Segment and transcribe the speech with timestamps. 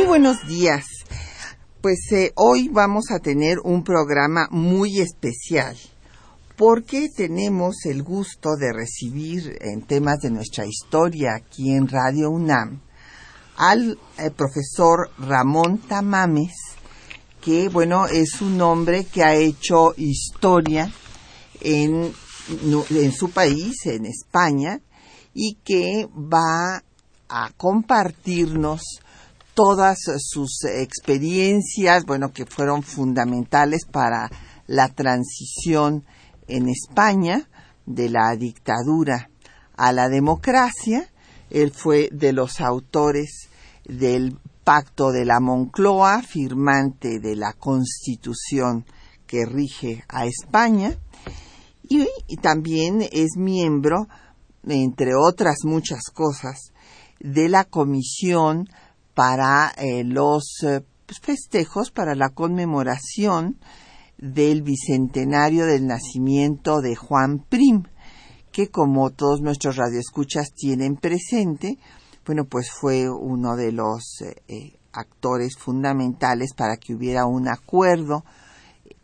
[0.00, 0.86] Muy buenos días.
[1.82, 5.76] Pues eh, hoy vamos a tener un programa muy especial
[6.56, 12.80] porque tenemos el gusto de recibir en temas de nuestra historia aquí en Radio UNAM
[13.58, 16.54] al eh, profesor Ramón Tamames,
[17.42, 20.90] que bueno, es un hombre que ha hecho historia
[21.60, 22.10] en,
[22.88, 24.80] en su país, en España,
[25.34, 26.82] y que va
[27.28, 28.80] a compartirnos
[29.62, 34.30] todas sus experiencias, bueno, que fueron fundamentales para
[34.66, 36.06] la transición
[36.48, 37.46] en España
[37.84, 39.28] de la dictadura
[39.76, 41.10] a la democracia.
[41.50, 43.50] Él fue de los autores
[43.84, 48.86] del Pacto de la Moncloa, firmante de la Constitución
[49.26, 50.96] que rige a España,
[51.86, 52.06] y,
[52.40, 54.08] también es miembro,
[54.66, 56.72] entre otras muchas cosas,
[57.18, 58.70] de la Comisión
[59.14, 60.82] para eh, los eh,
[61.20, 63.58] festejos, para la conmemoración
[64.18, 67.84] del bicentenario del nacimiento de Juan Prim,
[68.52, 71.78] que como todos nuestros radioescuchas tienen presente,
[72.26, 78.24] bueno, pues fue uno de los eh, actores fundamentales para que hubiera un acuerdo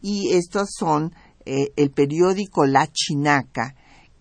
[0.00, 1.12] y estos son
[1.44, 3.74] eh, el periódico La Chinaca,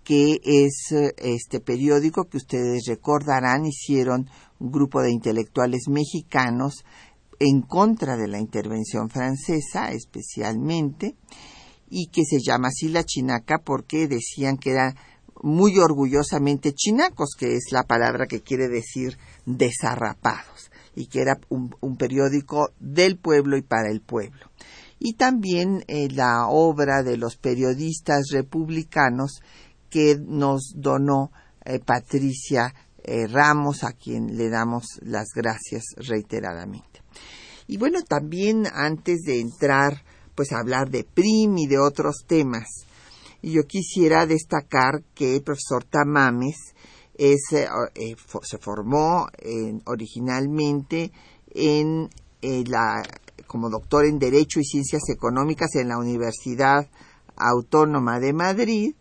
[0.04, 4.30] que es eh, este periódico que ustedes recordarán, hicieron
[4.60, 6.84] un grupo de intelectuales mexicanos
[7.40, 11.16] en contra de la intervención francesa especialmente,
[11.90, 14.96] y que se llama así La Chinaca porque decían que eran
[15.44, 21.98] muy orgullosamente chinacos, que es la palabra que quiere decir desarrapados, y que era un
[21.98, 24.52] periódico del pueblo y para el pueblo
[25.04, 29.42] y también eh, la obra de los periodistas republicanos
[29.90, 31.32] que nos donó
[31.66, 32.72] eh, Patricia
[33.04, 37.02] eh, Ramos, a quien le damos las gracias reiteradamente.
[37.66, 40.04] Y bueno, también antes de entrar
[40.36, 42.68] pues a hablar de PRIM y de otros temas,
[43.42, 46.76] yo quisiera destacar que el profesor Tamames
[47.18, 49.28] se formó
[49.86, 51.12] originalmente
[51.54, 52.08] en
[52.42, 53.04] la
[53.52, 56.88] como doctor en Derecho y Ciencias Económicas en la Universidad
[57.36, 58.96] Autónoma de Madrid.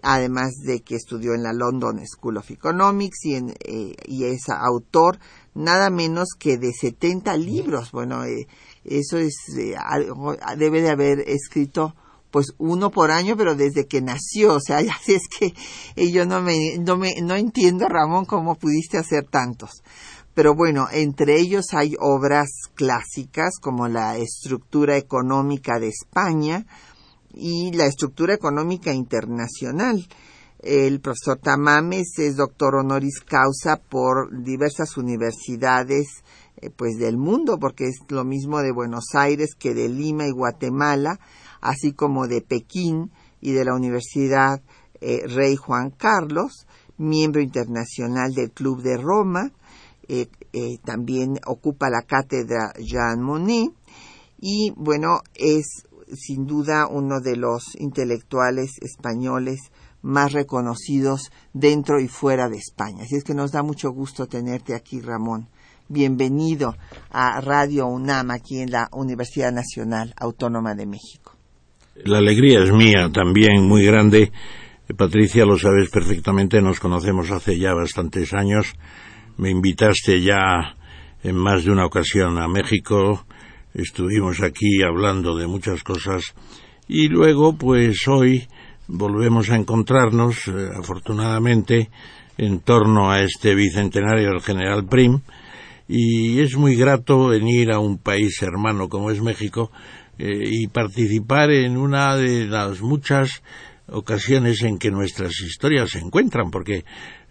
[0.00, 4.48] además de que estudió en la London School of Economics y, en, eh, y es
[4.48, 5.18] autor
[5.54, 7.90] nada menos que de 70 libros.
[7.90, 8.46] Bueno, eh,
[8.84, 9.34] eso es
[9.76, 11.96] algo, debe de haber escrito
[12.30, 15.52] pues uno por año, pero desde que nació, o sea, así es que
[16.12, 19.82] yo no me, no entiendo, Ramón, cómo pudiste hacer tantos.
[20.36, 26.66] Pero bueno, entre ellos hay obras clásicas como la estructura económica de España
[27.32, 30.06] y la estructura económica internacional.
[30.58, 36.06] El profesor Tamames es doctor honoris causa por diversas universidades
[36.58, 40.32] eh, pues del mundo, porque es lo mismo de Buenos Aires que de Lima y
[40.32, 41.18] Guatemala,
[41.62, 43.10] así como de Pekín
[43.40, 44.60] y de la Universidad
[45.00, 46.66] eh, Rey Juan Carlos,
[46.98, 49.50] miembro internacional del Club de Roma,
[50.08, 53.72] eh, eh, también ocupa la cátedra Jean Monnet
[54.40, 59.72] y bueno, es sin duda uno de los intelectuales españoles
[60.02, 63.02] más reconocidos dentro y fuera de España.
[63.02, 65.48] Así es que nos da mucho gusto tenerte aquí, Ramón.
[65.88, 66.76] Bienvenido
[67.10, 71.32] a Radio UNAM aquí en la Universidad Nacional Autónoma de México.
[72.04, 74.30] La alegría es mía también, muy grande.
[74.96, 78.74] Patricia, lo sabes perfectamente, nos conocemos hace ya bastantes años
[79.38, 80.76] me invitaste ya
[81.22, 83.26] en más de una ocasión a México,
[83.74, 86.34] estuvimos aquí hablando de muchas cosas
[86.88, 88.46] y luego pues hoy
[88.88, 91.90] volvemos a encontrarnos eh, afortunadamente
[92.38, 95.20] en torno a este bicentenario del general Prim.
[95.88, 99.70] Y es muy grato venir a un país hermano como es México
[100.18, 103.42] eh, y participar en una de las muchas
[103.88, 106.84] ocasiones en que nuestras historias se encuentran, porque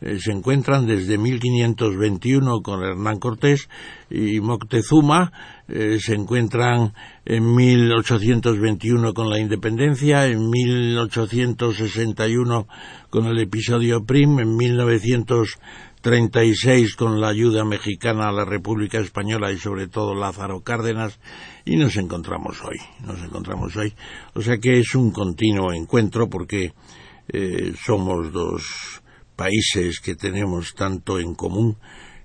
[0.05, 3.67] eh, se encuentran desde 1521 con Hernán Cortés
[4.11, 5.31] y Moctezuma,
[5.67, 6.93] eh, se encuentran
[7.25, 12.67] en 1821 con la independencia, en 1861
[13.09, 19.57] con el episodio Prim, en 1936 con la ayuda mexicana a la República Española y
[19.57, 21.19] sobre todo Lázaro Cárdenas
[21.65, 22.77] y nos encontramos hoy,
[23.07, 23.91] nos encontramos hoy.
[24.35, 26.73] O sea que es un continuo encuentro porque
[27.27, 29.01] eh, somos dos
[29.35, 31.77] países que tenemos tanto en común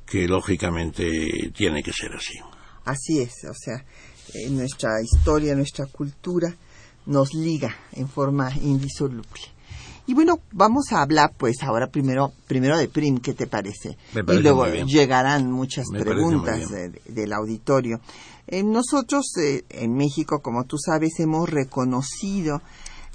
[0.07, 2.39] que lógicamente tiene que ser así.
[2.85, 3.85] Así es, o sea,
[4.35, 6.55] eh, nuestra historia, nuestra cultura
[7.07, 9.43] nos liga en forma indisoluble.
[10.07, 13.97] Y bueno, vamos a hablar pues ahora primero primero de Prim, ¿qué te parece?
[14.13, 16.69] y luego llegarán muchas preguntas
[17.07, 18.01] del auditorio.
[18.49, 22.61] Eh, nosotros eh, en México, como tú sabes, hemos reconocido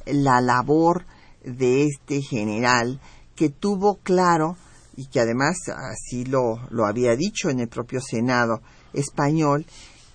[0.05, 1.05] la labor
[1.43, 3.01] de este general
[3.35, 4.57] que tuvo claro
[4.95, 8.61] y que además así lo, lo había dicho en el propio Senado
[8.93, 9.65] español,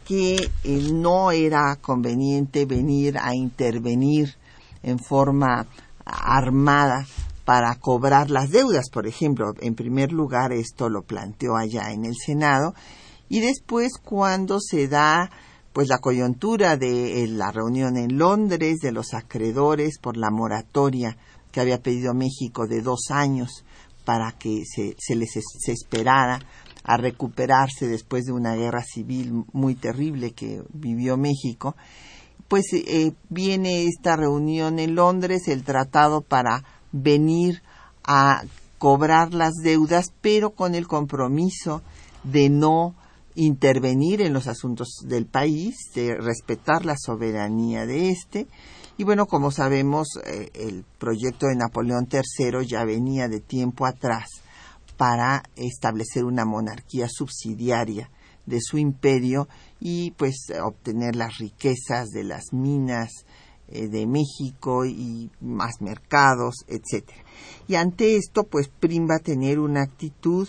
[0.07, 4.35] que eh, no era conveniente venir a intervenir
[4.83, 5.67] en forma
[6.05, 7.07] armada
[7.45, 9.53] para cobrar las deudas, por ejemplo.
[9.61, 12.75] En primer lugar, esto lo planteó allá en el Senado
[13.29, 15.31] y después cuando se da
[15.73, 21.17] pues la coyuntura de la reunión en Londres de los acreedores por la moratoria
[21.53, 23.65] que había pedido México de dos años
[24.05, 26.41] para que se, se les se esperara
[26.83, 31.77] a recuperarse después de una guerra civil muy terrible que vivió México,
[32.49, 37.63] pues eh, viene esta reunión en Londres, el tratado para venir
[38.03, 38.43] a
[38.79, 41.83] cobrar las deudas, pero con el compromiso
[42.25, 42.95] de no
[43.37, 48.49] intervenir en los asuntos del país, de respetar la soberanía de éste,
[49.01, 54.29] y bueno, como sabemos, eh, el proyecto de Napoleón III ya venía de tiempo atrás
[54.99, 58.11] para establecer una monarquía subsidiaria
[58.45, 59.49] de su imperio
[59.81, 63.25] y pues obtener las riquezas de las minas
[63.69, 67.25] eh, de México y más mercados, etcétera.
[67.69, 70.47] Y ante esto, pues Prim va a tener una actitud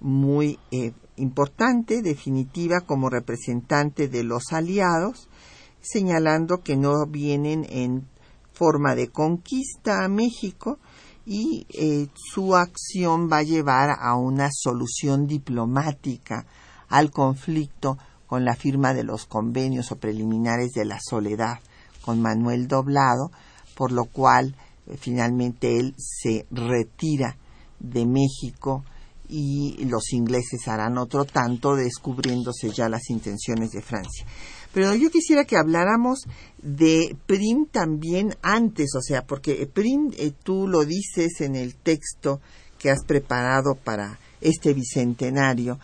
[0.00, 5.28] muy eh, importante, definitiva, como representante de los aliados,
[5.82, 8.08] señalando que no vienen en
[8.52, 10.78] forma de conquista a México
[11.26, 16.46] y eh, su acción va a llevar a una solución diplomática
[16.88, 21.58] al conflicto con la firma de los convenios o preliminares de la soledad
[22.02, 23.30] con Manuel Doblado,
[23.76, 27.36] por lo cual eh, finalmente él se retira
[27.78, 28.84] de México
[29.28, 34.26] y los ingleses harán otro tanto descubriéndose ya las intenciones de Francia.
[34.72, 36.20] Pero yo quisiera que habláramos
[36.62, 42.40] de Prim también antes, o sea, porque Prim, eh, tú lo dices en el texto
[42.78, 45.78] que has preparado para este bicentenario,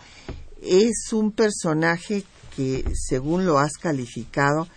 [0.61, 2.23] es un personaje
[2.55, 4.67] que, según lo has calificado,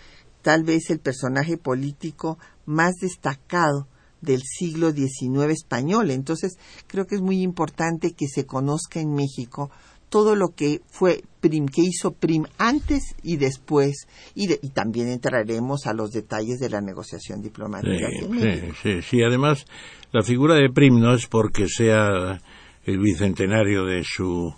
[0.42, 3.88] tal vez el personaje político más destacado
[4.21, 6.11] del siglo XIX español.
[6.11, 9.71] Entonces, creo que es muy importante que se conozca en México
[10.12, 15.95] todo lo que fue Prim, que hizo Prim antes y después, y, también entraremos a
[15.95, 18.09] los detalles de la negociación diplomática.
[18.11, 19.64] Sí, sí, sí, además
[20.12, 22.38] la figura de Prim no es porque sea
[22.85, 24.52] el bicentenario de su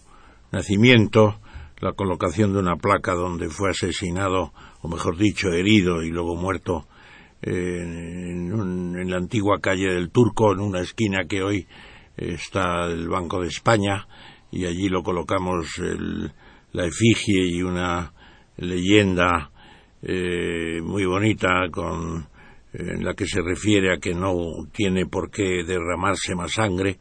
[0.50, 1.36] nacimiento,
[1.80, 6.88] la colocación de una placa donde fue asesinado, o mejor dicho, herido y luego muerto
[7.42, 11.68] en, la antigua calle del Turco, en una esquina que hoy
[12.16, 14.08] está el Banco de España,
[14.54, 15.66] y allí lo colocamos
[16.72, 18.12] la efigie y una
[18.56, 19.50] leyenda
[20.00, 22.28] eh, muy bonita con
[22.72, 24.34] en la que se refiere a que no
[24.72, 26.98] tiene por qué derramarse más sangre.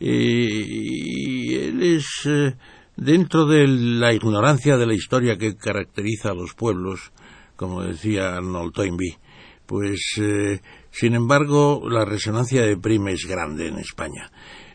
[0.00, 2.54] Y él es eh,
[2.96, 7.12] dentro de la ignorancia de la historia que caracteriza a los pueblos
[7.56, 9.18] como decía Arnold Toynbee
[9.66, 14.30] pues eh, sin embargo la resonancia de Prime es grande en España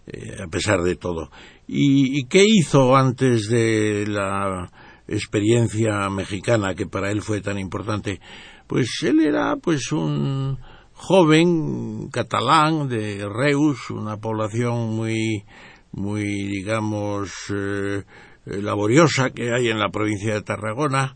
[0.08, 1.30] eh, a pesar de todo
[1.68, 4.72] ¿Y, qué hizo antes de la
[5.08, 8.20] experiencia mexicana que para él fue tan importante
[8.68, 10.58] pues él era pues un
[10.94, 15.46] joven catalán de Reus una población muy
[15.94, 18.04] muy digamos eh,
[18.46, 21.16] laboriosa que hay en la provincia de Tarragona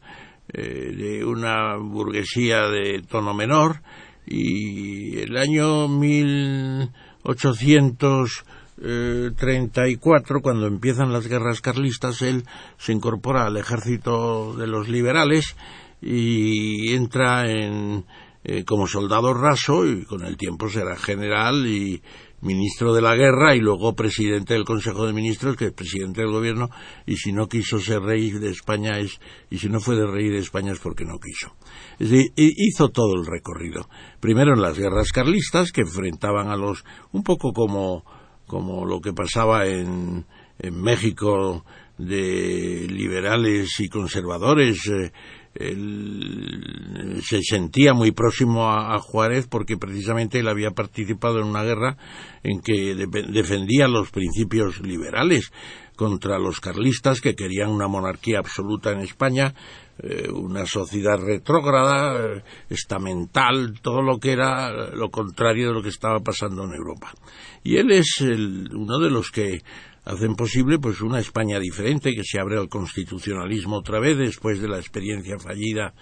[0.53, 3.81] eh, de una burguesía de tono menor.
[4.25, 5.87] Y el año
[8.81, 12.43] 1834, cuando empiezan las guerras carlistas, él
[12.77, 15.55] se incorpora al ejército de los liberales
[16.01, 18.05] y entra en,
[18.43, 22.01] eh, como soldado raso y con el tiempo será general y
[22.41, 26.31] ministro de la guerra y luego presidente del Consejo de Ministros, que es presidente del
[26.31, 26.69] gobierno,
[27.05, 29.19] y si no quiso ser rey de España es,
[29.51, 31.55] y si no fue de rey de España es porque no quiso.
[31.99, 33.87] Es decir, hizo todo el recorrido.
[34.19, 38.03] Primero en las guerras carlistas, que enfrentaban a los, un poco como,
[38.51, 40.25] como lo que pasaba en,
[40.73, 41.65] México
[41.97, 45.11] de liberales y conservadores, eh,
[45.55, 51.97] él se sentía muy próximo a, Juárez porque precisamente él había participado en una guerra
[52.43, 55.51] en que defendía los principios liberales
[55.95, 59.55] contra los carlistas que querían una monarquía absoluta en España,
[60.03, 65.89] eh, una sociedad retrógrada, eh, estamental, todo lo que era lo contrario de lo que
[65.89, 67.13] estaba pasando en Europa.
[67.63, 69.61] Y él es uno de los que
[70.05, 74.67] hacen posible pues una España diferente que se abre al constitucionalismo otra vez después de
[74.67, 75.93] la experiencia fallida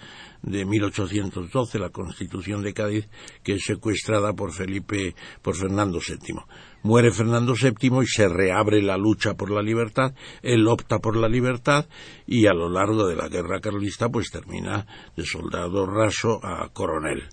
[0.42, 3.08] de 1812 la Constitución de Cádiz
[3.42, 6.36] que es secuestrada por Felipe por Fernando VII
[6.82, 11.28] muere Fernando VII y se reabre la lucha por la libertad él opta por la
[11.28, 11.86] libertad
[12.26, 17.24] y a lo largo de la guerra carlista pues termina de soldado raso a coronel.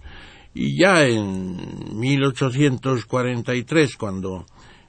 [0.54, 4.46] Y ya en 1843 cuando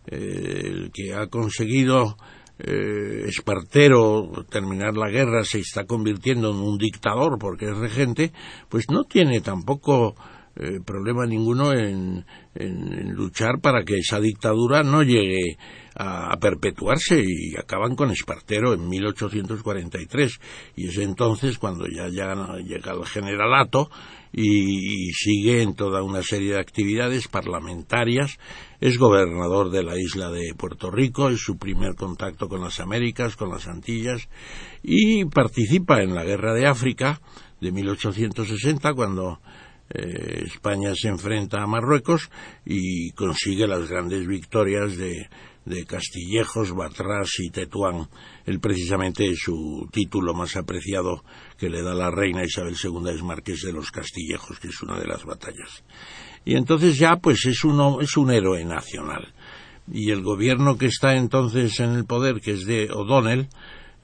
[0.06, 2.16] el que ha conseguido
[2.59, 8.33] eh, Espartero terminar la guerra se está convirtiendo en un dictador porque es regente,
[8.69, 10.17] pues no tiene tampoco
[10.61, 12.25] eh, problema ninguno en,
[13.15, 15.57] luchar para que esa dictadura no llegue
[15.95, 20.41] a, perpetuarse y acaban con Espartero en 1843
[20.75, 23.88] y es entonces cuando ya, ya llega el generalato
[24.32, 28.38] y, sigue en toda una serie de actividades parlamentarias.
[28.80, 33.37] Es gobernador de la isla de Puerto Rico, es su primer contacto con las Américas,
[33.37, 34.28] con las Antillas,
[34.82, 37.20] y participa en la Guerra de África
[37.61, 39.40] de 1860, cuando
[39.90, 42.30] eh, España se enfrenta a Marruecos
[42.64, 45.28] y consigue las grandes victorias de,
[45.68, 48.08] de Castillejos, Batrás y Tetuán.
[48.46, 51.22] Él precisamente su título más apreciado
[51.58, 54.98] que le da la reina Isabel II es Marqués de los Castillejos, que es una
[54.98, 55.84] de las batallas.
[56.44, 59.34] Y entonces ya pues es, uno, es un héroe nacional.
[59.90, 63.48] Y el gobierno que está entonces en el poder, que es de O'Donnell,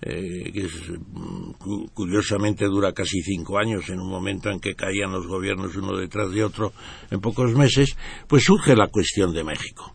[0.06, 1.52] eh, que mm,
[1.94, 6.30] curiosamente dura casi cinco años, en un momento en que caían los gobiernos uno detrás
[6.30, 6.72] de otro
[7.10, 7.96] en pocos meses,
[8.28, 9.94] pues surge la cuestión de México.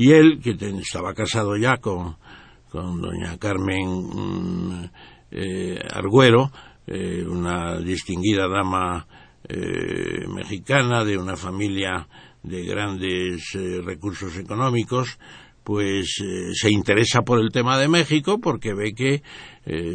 [0.00, 2.16] Y él, que estaba casado ya con,
[2.70, 4.84] con doña Carmen mm,
[5.30, 6.50] eh, Arguero,
[6.86, 9.06] eh, una distinguida dama
[9.46, 12.08] eh, mexicana de una familia
[12.42, 13.52] de grandes
[13.84, 15.18] recursos económicos,
[15.62, 16.16] pues
[16.54, 19.22] se interesa por el tema de México porque ve que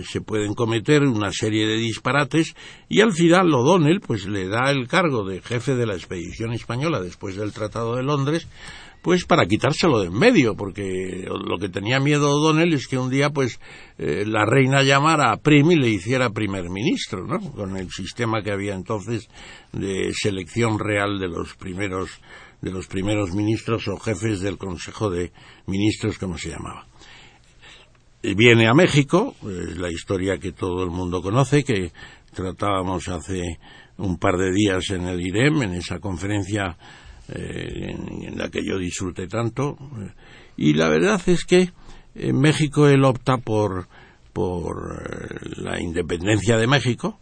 [0.06, 2.56] se pueden cometer una serie de disparates
[2.88, 7.02] y al final O'Donnell pues le da el cargo de jefe de la expedición española
[7.02, 8.48] después del Tratado de Londres
[9.06, 13.12] pues para quitárselo de en medio, porque lo que tenía miedo O'Donnell es que un
[13.12, 13.60] día pues
[14.00, 17.40] eh, la reina llamara a Prim y le hiciera primer ministro, ¿no?
[17.52, 19.30] Con el sistema que había entonces
[19.74, 22.20] de selección real de los primeros
[22.64, 25.32] de los primeros ministros o jefes del Consejo de
[25.68, 26.88] Ministros, como se llamaba.
[28.24, 31.92] Viene a México, es la historia que todo el mundo conoce, que
[32.34, 33.60] tratábamos hace
[33.98, 36.76] un par de días en el IREM, en esa conferencia
[37.30, 39.78] eh, en, la que yo disfruté tanto.
[40.58, 41.72] Y la verdad es que
[42.14, 43.88] en México él opta por,
[44.32, 47.20] por eh, la independencia de México.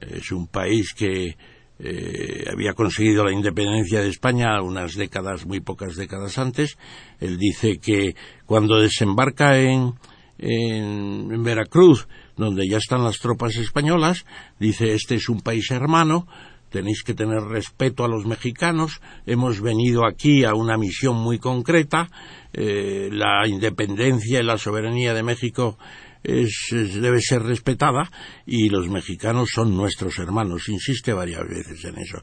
[0.00, 1.36] Es un país que
[1.78, 6.76] eh, había conseguido la independencia de España unas décadas, muy pocas décadas antes.
[7.18, 8.14] Él dice que
[8.46, 9.94] cuando desembarca en,
[10.38, 14.24] en Veracruz donde ya están las tropas españolas,
[14.58, 16.26] dice este es un país hermano,
[16.70, 22.08] tenéis que tener respeto a los mexicanos, hemos venido aquí a una misión muy concreta,
[22.52, 25.78] eh, la independencia y la soberanía de México
[26.22, 28.10] debe ser respetada
[28.46, 32.18] y los mexicanos son nuestros hermanos, insiste varias veces en eso.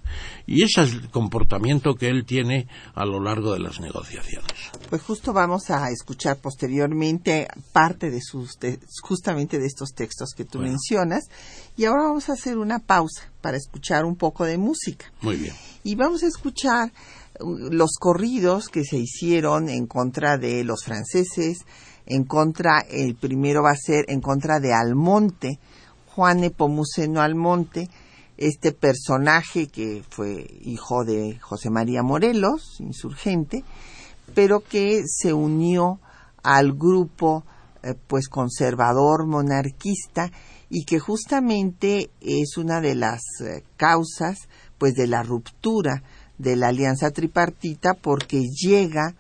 [0.46, 4.52] Y ese es el comportamiento que él tiene a lo largo de las negociaciones.
[4.90, 8.58] Pues justo vamos a escuchar posteriormente parte de sus,
[9.02, 11.30] justamente de estos textos que tú mencionas
[11.76, 15.12] y ahora vamos a hacer una pausa para escuchar un poco de música.
[15.22, 15.54] Muy bien.
[15.84, 16.92] Y vamos a escuchar
[17.40, 21.60] uh, los corridos que se hicieron en contra de los franceses,
[22.08, 25.60] en contra, el primero va a ser en contra de Almonte,
[26.16, 27.90] Juan Epomuceno Almonte,
[28.38, 33.64] este personaje que fue hijo de José María Morelos, insurgente,
[34.34, 36.00] pero que se unió
[36.44, 37.44] al grupo
[37.84, 40.32] eh, pues conservador monarquista
[40.70, 44.48] y que justamente es una de las eh, causas
[44.78, 46.04] pues de la ruptura
[46.38, 49.16] de la alianza tripartita porque llega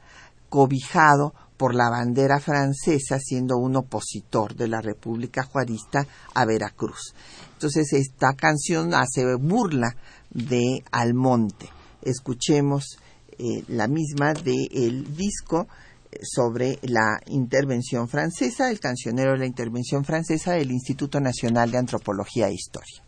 [0.50, 7.14] cobijado por la bandera francesa siendo un opositor de la República Juarista a Veracruz.
[7.54, 9.96] Entonces esta canción hace burla
[10.30, 11.68] de Almonte.
[12.02, 13.00] Escuchemos
[13.32, 15.68] eh, la misma del disco
[16.12, 21.78] eh, sobre la intervención francesa, el cancionero de la intervención francesa del Instituto Nacional de
[21.78, 23.04] Antropología e Historia.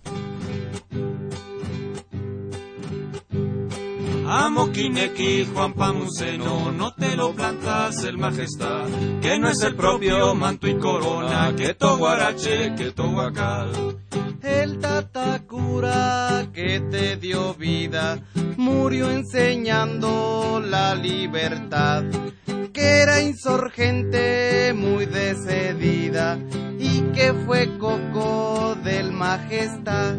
[4.31, 8.85] Amo Kineki, Juan Pamuceno, no te lo plantas el majestad,
[9.23, 13.97] que no es el propio manto y corona, que Toguarache, que Tohuacal.
[14.43, 18.19] El Tatacura que te dio vida,
[18.55, 22.03] murió enseñando la libertad,
[22.71, 26.37] que era insurgente muy decidida
[26.77, 30.13] y que fue coco del majestad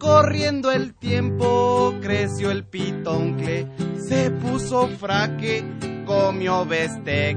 [0.00, 3.68] Corriendo el tiempo, creció el pitoncle,
[4.10, 5.64] se puso fraque,
[6.04, 7.36] comió bistec.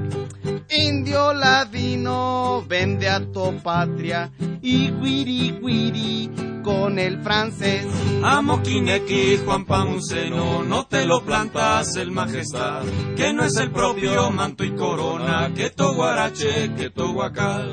[0.68, 6.30] Indio ladino, vende a tu patria y guiri guiri
[6.64, 7.86] con el francés.
[8.24, 12.82] Amo Kineki, Juan Pamuceno, no te lo plantas el majestad,
[13.16, 17.72] que no es el propio manto y corona, que to guarache, que to guacal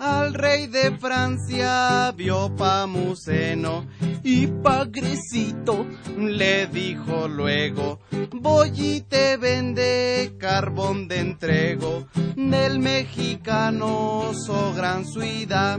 [0.00, 3.84] al rey de Francia vio Pamuceno
[4.22, 5.86] y Pagrecito
[6.18, 8.00] le dijo luego,
[8.32, 15.78] voy y te vende carbón de entrego del mexicano so gran suida.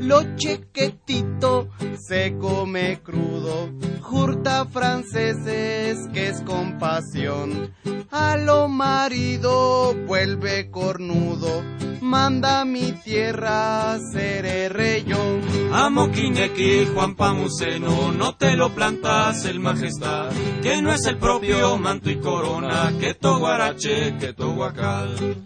[0.00, 1.68] Lo chequetito
[2.08, 7.74] se come crudo, jurta franceses que es compasión.
[8.10, 11.62] A lo marido vuelve cornudo,
[12.00, 15.40] manda mi tierra seré rey yo.
[15.72, 20.30] Amo Kineki, Juan Pamuceno, no te lo plantas el majestad,
[20.62, 25.36] que no es el propio manto y corona, que to guarache, que to guacal.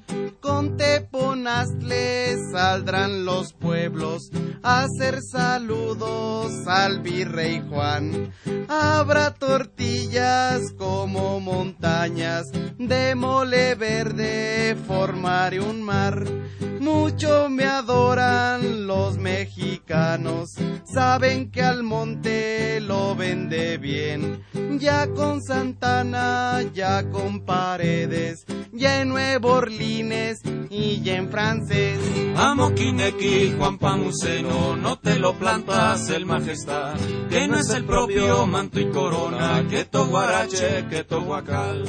[0.41, 4.31] Con Teponaztle saldrán los pueblos
[4.63, 8.33] a hacer saludos al virrey Juan.
[8.69, 12.45] Habrá tortillas como montañas,
[12.79, 16.25] de mole verde formaré un mar.
[16.81, 20.50] Mucho me adoran los mexicanos,
[20.85, 24.42] saben que al monte lo vende bien.
[24.79, 31.98] Ya con Santana, ya con Paredes, ya en Nuevo Orlines y ya en francés.
[32.37, 36.94] Amo Kineki, Juan Pamuceno, no te lo plantas el majestad,
[37.29, 41.85] que no es el propio manto y corona, que to guarache, que to guacal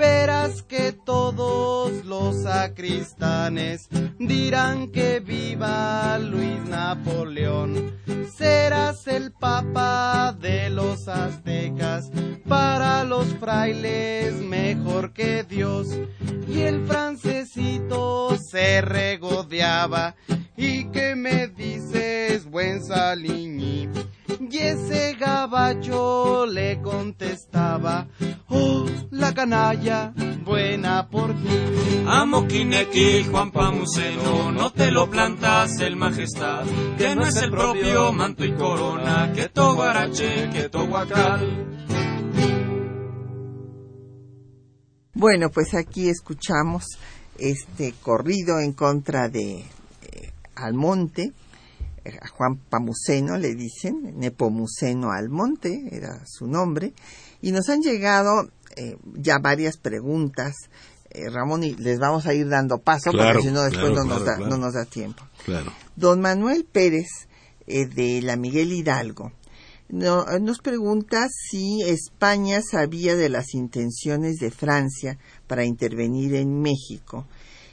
[0.00, 3.86] verás que todos los sacristanes
[4.18, 7.92] dirán que viva Luis Napoleón.
[8.34, 12.10] Serás el papa de los aztecas,
[12.48, 15.88] para los frailes mejor que Dios.
[16.48, 20.16] Y el francesito se regodeaba,
[20.56, 23.88] y que me dices, buen Saliñi.
[24.40, 28.08] Y ese gabacho le contestaba,
[28.48, 28.86] oh,
[29.34, 30.12] canalla,
[30.44, 32.04] buena por ti.
[32.06, 36.64] Amo Kineki, Juan Pamuceno, no te lo plantas el majestad,
[36.96, 41.66] que no es el propio manto y corona, que to guarache, que to guacal.
[45.12, 46.84] Bueno, pues aquí escuchamos
[47.38, 51.32] este corrido en contra de eh, Almonte,
[52.04, 56.92] eh, Juan Pamuceno le dicen, Nepomuceno Almonte era su nombre,
[57.42, 60.54] y nos han llegado eh, ya varias preguntas,
[61.32, 64.38] Ramón, y les vamos a ir dando paso porque si no después no, nos da,
[64.38, 65.24] no nos da tiempo.
[65.96, 67.08] Don Manuel Pérez
[67.66, 69.32] de la Miguel Hidalgo
[69.92, 77.26] nos pregunta si España sabía de las intenciones de Francia para intervenir en México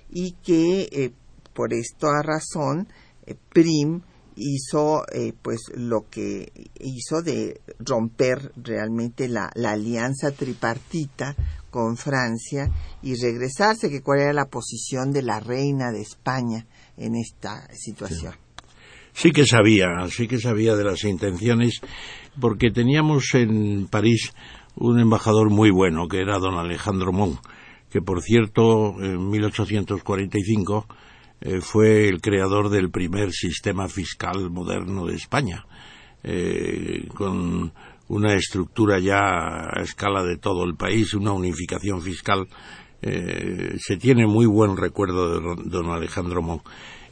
[0.09, 1.11] y que eh,
[1.53, 2.87] por esta razón
[3.25, 4.01] eh, Prim
[4.37, 11.35] hizo eh, pues lo que hizo de romper realmente la, alianza tripartita
[11.69, 12.69] con Francia
[13.01, 16.65] y regresarse, que cuál era la posición de la reina de España
[16.97, 18.33] en esta situación.
[19.13, 21.81] Sí que sabía, sí que sabía de las intenciones,
[22.39, 24.31] porque teníamos en París
[24.75, 27.39] un embajador muy bueno, que era don Alejandro Mon,
[27.89, 30.87] que por cierto, en 1845
[31.41, 35.65] eh, fue el creador del primer sistema fiscal moderno de España,
[36.23, 37.71] eh, con
[38.09, 42.47] una estructura ya a escala de todo el país, una unificación fiscal.
[43.01, 46.61] Eh, se tiene muy buen recuerdo de don Alejandro Mon.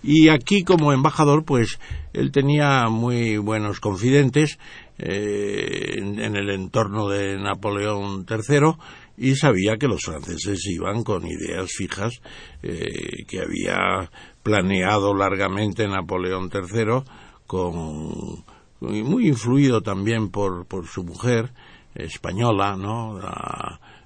[0.02, 1.80] Y aquí como embajador, pues
[2.14, 4.60] él tenía muy buenos confidentes
[5.00, 8.76] eh, en, el entorno de Napoleón III
[9.18, 12.22] y sabía que los franceses iban con ideas fijas
[12.64, 14.10] eh, que había
[14.44, 17.04] planeado largamente Napoleón III
[17.48, 18.44] con
[18.82, 21.52] muy influido también por, por su mujer
[21.96, 23.18] española, ¿no?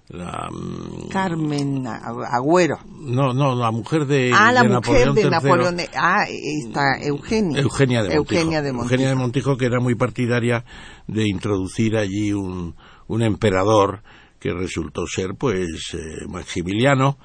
[0.09, 2.79] la mm, Carmen Agüero.
[2.99, 5.77] No, no, la mujer de, ah, la mujer de Napoleón.
[5.95, 7.61] Ah, está Eugenia.
[7.61, 8.35] Eugenia de Montijo.
[8.35, 8.93] Eugenia de Montijo.
[8.93, 10.65] Eugenia de Montijo, que era muy partidaria
[11.07, 12.75] de introducir allí un,
[13.07, 14.01] un emperador
[14.39, 17.17] que resultó ser, pues, eh, Maximiliano,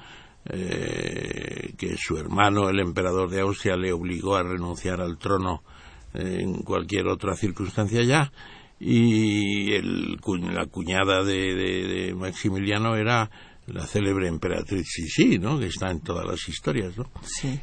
[0.45, 5.63] eh, que su hermano, el emperador de Austria, le obligó a renunciar al trono
[6.13, 8.31] en cualquier otra circunstancia ya
[8.79, 10.19] y el,
[10.53, 13.29] la cuñada de, Maximiliano era
[13.67, 15.57] la célebre emperatriz Sisi, ¿no?
[15.57, 17.09] Que está en todas las historias, ¿no?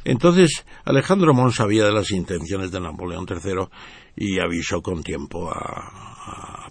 [0.03, 3.67] Entonces, Alejandro Mon sabía de las intenciones de Napoleón III
[4.15, 6.62] y avisó con tiempo a.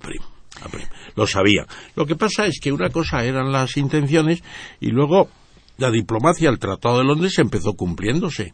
[1.16, 1.66] Lo sabía.
[1.96, 4.42] Lo que pasa es que una cosa eran las intenciones
[4.80, 5.28] y luego
[5.78, 8.52] la diplomacia, el Tratado de Londres empezó cumpliéndose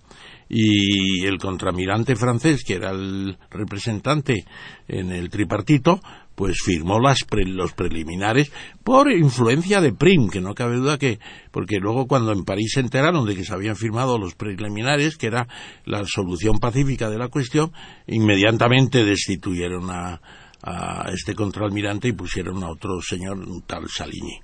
[0.48, 4.46] y el contramirante francés, que era el representante
[4.86, 6.00] en el tripartito,
[6.34, 8.50] pues firmó las los preliminares
[8.84, 11.18] por influencia de Prim, que no cabe duda que,
[11.50, 15.26] porque luego cuando en París se enteraron de que se habían firmado los preliminares, que
[15.26, 15.48] era
[15.84, 17.72] la solución pacífica de la cuestión,
[18.06, 20.20] inmediatamente destituyeron a,
[20.62, 24.40] a este contraalmirante y pusieron a otro señor, un tal Saligny.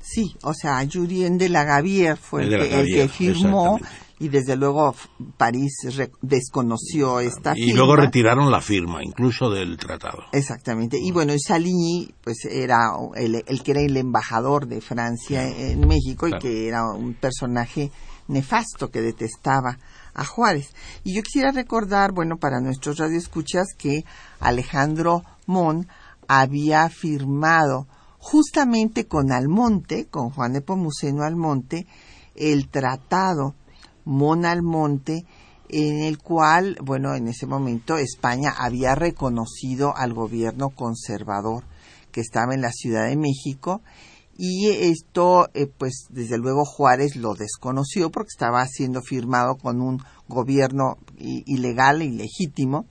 [0.00, 3.78] Sí, o sea, Julien de la Gavier fue el, que, firmó
[4.18, 4.94] y desde luego
[5.36, 5.72] París
[6.20, 7.72] desconoció esta firma.
[7.72, 10.24] Y luego retiraron la firma, incluso del tratado.
[10.32, 10.98] Exactamente.
[11.00, 16.38] Y bueno, Saligny, pues era el, que era el embajador de Francia en México y
[16.38, 17.92] que era un personaje
[18.28, 19.78] nefasto que detestaba
[20.14, 20.74] a Juárez.
[21.04, 24.04] Y yo quisiera recordar, bueno, para nuestros radioescuchas, que
[24.40, 25.86] Alejandro Mon
[26.28, 27.86] había firmado
[28.18, 31.86] justamente con Almonte, con Juan de Pomuceno Almonte,
[32.34, 33.54] el tratado
[34.04, 35.26] Mon Almonte,
[35.68, 41.64] en el cual, bueno, en ese momento España había reconocido al gobierno conservador
[42.10, 43.80] que estaba en la Ciudad de México
[44.36, 50.02] y esto, eh, pues desde luego Juárez lo desconoció porque estaba siendo firmado con un
[50.26, 52.86] gobierno ilegal, ilegítimo,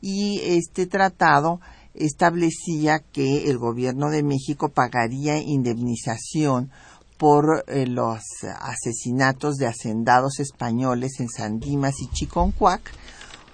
[0.00, 1.60] y este tratado
[1.98, 6.70] establecía que el gobierno de México pagaría indemnización
[7.18, 8.20] por eh, los
[8.60, 12.80] asesinatos de hacendados españoles en Sandimas y Chiconcuac,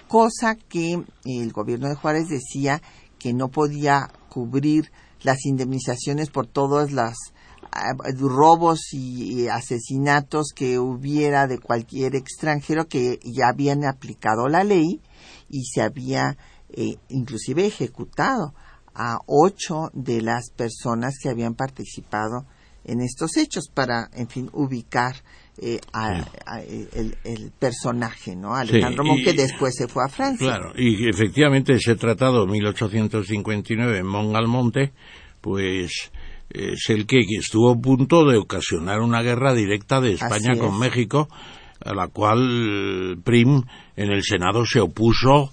[0.07, 2.81] cosa que el gobierno de Juárez decía
[3.17, 4.91] que no podía cubrir
[5.23, 7.15] las indemnizaciones por todos los
[7.71, 15.01] ah, robos y asesinatos que hubiera de cualquier extranjero que ya habían aplicado la ley
[15.49, 16.37] y se había
[16.69, 18.53] eh, inclusive ejecutado
[18.93, 22.45] a ocho de las personas que habían participado
[22.85, 25.15] en estos hechos para, en fin, ubicar
[25.57, 25.79] eh,
[27.23, 28.55] el, personaje, ¿no?
[28.55, 30.47] Alejandro que después se fue a Francia.
[30.47, 34.93] Claro, y efectivamente ese tratado 1859 en Mongalmonte,
[35.41, 36.11] pues
[36.49, 40.77] es el que estuvo a punto de ocasionar una guerra directa de España con.
[40.77, 41.27] México,
[41.83, 43.63] a la cual Prim
[43.95, 45.51] en el Senado se opuso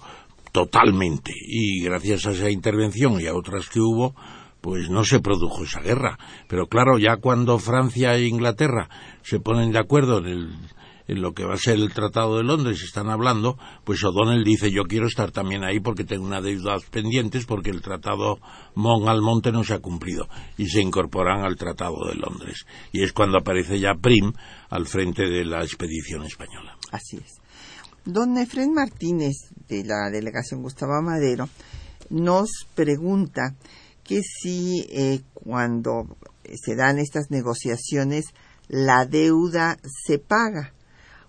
[0.53, 1.33] totalmente.
[1.35, 4.15] Y gracias a esa intervención y a otras que hubo,
[4.61, 6.17] pues no se produjo esa guerra.
[6.47, 8.87] Pero claro, ya cuando Francia e Inglaterra
[9.23, 10.55] se ponen de acuerdo en, el-
[11.05, 14.71] en lo que va a ser el Tratado de Londres, están hablando, pues O'Donnell dice
[14.71, 18.37] yo quiero estar también ahí porque tengo una deuda pendientes porque el Tratado
[18.75, 22.65] Mon al Monte no se ha cumplido y se incorporan al Tratado de Londres.
[22.93, 24.31] Y es cuando aparece ya Prim
[24.69, 26.77] al frente de la expedición española.
[26.93, 27.41] Así es.
[28.05, 29.35] Don Efren Martínez,
[29.69, 31.47] de la delegación Gustavo Madero,
[32.09, 33.55] nos pregunta
[34.03, 38.25] que si eh, cuando se dan estas negociaciones
[38.67, 40.73] la deuda se paga.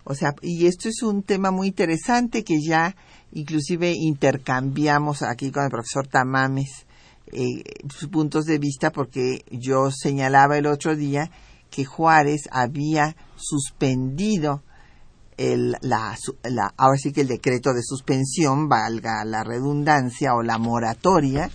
[0.02, 2.96] O sea, y esto es un tema muy interesante que ya
[3.32, 6.86] inclusive intercambiamos aquí con el profesor Tamames
[7.28, 11.30] eh, sus puntos de vista porque yo señalaba el otro día
[11.70, 14.62] que Juárez había suspendido
[15.36, 20.58] el, la, la- ahora sí que el decreto de suspensión, valga la redundancia, o la
[20.58, 21.50] moratoria,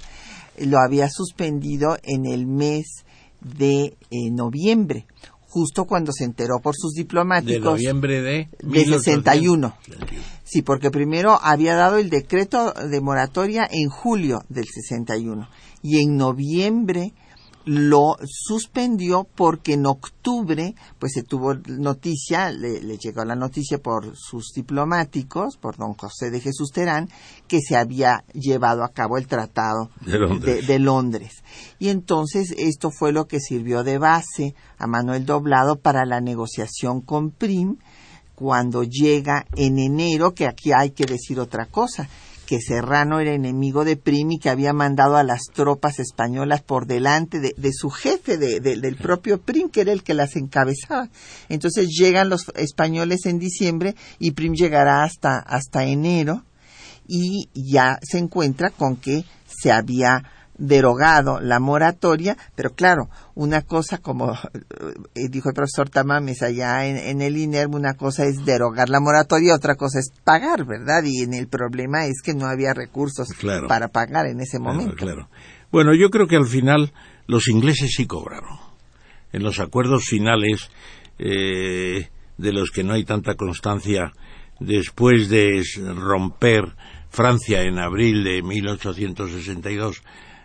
[0.59, 3.05] lo había suspendido en el mes
[3.41, 5.05] de eh, noviembre,
[5.47, 7.63] justo cuando se enteró por sus De diplomáticos.
[7.63, 8.49] noviembre de...
[8.61, 9.73] De 61.
[9.87, 10.19] 1861.
[10.43, 15.47] Sí, porque primero había dado el decreto de moratoria en julio del 61
[15.81, 17.13] y en noviembre
[17.69, 24.15] lo suspendió porque en octubre pues se tuvo noticia, le, le llegó la noticia por
[24.15, 27.09] sus diplomáticos, por don José de Jesús Terán,
[27.47, 30.65] que se había llevado a cabo el tratado De Londres.
[30.65, 31.43] de Londres.
[31.77, 37.01] Y entonces esto fue lo que sirvió de base a Manuel Doblado para la negociación
[37.01, 37.77] con Prim
[38.33, 42.09] cuando llega en enero, que aquí hay que decir otra cosa,
[42.49, 46.87] que Serrano era enemigo de Prim y que había mandado a las tropas españolas por
[46.87, 50.35] delante de, de su jefe, de- de- del propio Prim, que era el que las
[50.35, 51.09] encabezaba.
[51.47, 56.43] Entonces llegan los españoles en diciembre y Prim llegará hasta, hasta enero
[57.07, 60.23] y ya se encuentra con que se había
[60.59, 66.97] derogado la moratoria, pero claro, una cosa como eh, dijo el profesor Tamames allá en,
[66.97, 71.01] en el INERM, una cosa es derogar la moratoria, otra cosa es pagar, ¿verdad?
[71.05, 73.67] Y en el problema es que no había recursos Claro.
[73.67, 74.95] para pagar en ese momento.
[74.95, 75.29] claro.
[75.71, 76.91] Bueno, yo creo que al final
[77.27, 78.57] los ingleses sí cobraron.
[79.31, 80.69] En los acuerdos finales,
[81.19, 84.11] eh, de los que no hay tanta constancia,
[84.59, 85.63] después de
[85.95, 86.75] romper
[87.11, 90.01] Francia en abril de 1862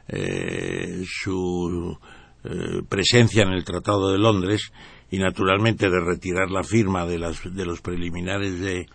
[0.09, 1.97] eh, su
[2.45, 4.73] eh, presencia en el Tratado de Londres
[5.11, 8.87] y naturalmente de retirar la firma de, las, de los preliminares de,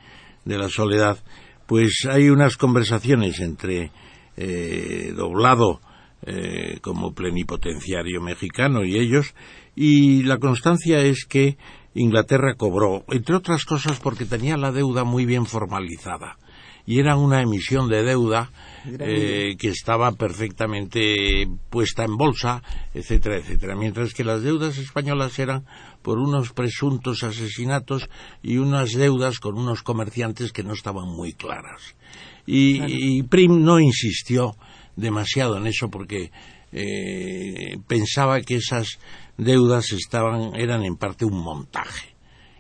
[0.46, 1.18] de la soledad,
[1.66, 3.92] pues hay unas conversaciones entre
[4.38, 5.82] eh, Doblado
[6.82, 9.34] como plenipotenciario mexicano y ellos,
[9.74, 11.58] y la constancia es que
[11.96, 16.38] Inglaterra cobró, entre otras cosas porque tenía la deuda muy bien formalizada,
[16.86, 18.50] y era una emisión de deuda
[19.00, 22.64] eh, que estaba perfectamente puesta en bolsa,
[22.94, 25.66] etcétera, etcétera, mientras que las deudas españolas eran
[26.02, 28.10] por unos presuntos asesinatos
[28.42, 31.96] y unas deudas con unos comerciantes que no estaban muy claras.
[32.46, 34.56] Y, y Prim no insistió
[34.96, 36.32] demasiado en eso porque
[36.72, 39.00] eh, pensaba que esas
[39.38, 42.16] deudas estaban eran en parte un montaje.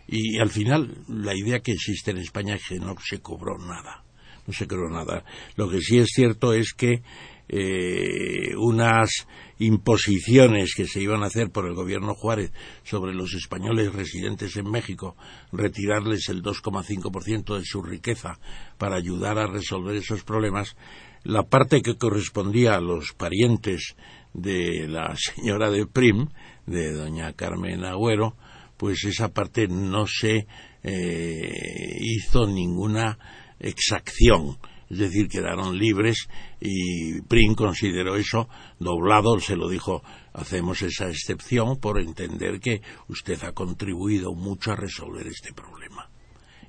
[0.07, 4.03] Y al final la idea que existe en España es que no se cobró nada
[4.49, 5.23] no se cobró nada.
[5.55, 7.03] Lo que sí es cierto es que
[7.49, 9.27] eh, unas
[9.59, 12.51] imposiciones que se iban a hacer por el gobierno Juárez
[12.83, 15.15] sobre los españoles residentes en México,
[15.51, 18.39] retirarles el 2,5% de su riqueza
[18.79, 20.75] para ayudar a resolver esos problemas,
[21.23, 23.95] la parte que correspondía a los parientes
[24.33, 26.29] de la señora de Prim,
[26.65, 28.35] de doña Carmen Agüero,
[28.77, 30.47] pues esa parte no se
[30.81, 33.19] eh, hizo ninguna
[33.59, 34.57] exacción
[34.89, 36.27] es decir, quedaron libres
[36.59, 40.01] y Prim consideró eso doblado, se lo dijo,
[40.33, 46.09] hacemos esa excepción por entender que usted ha contribuido mucho a resolver este problema.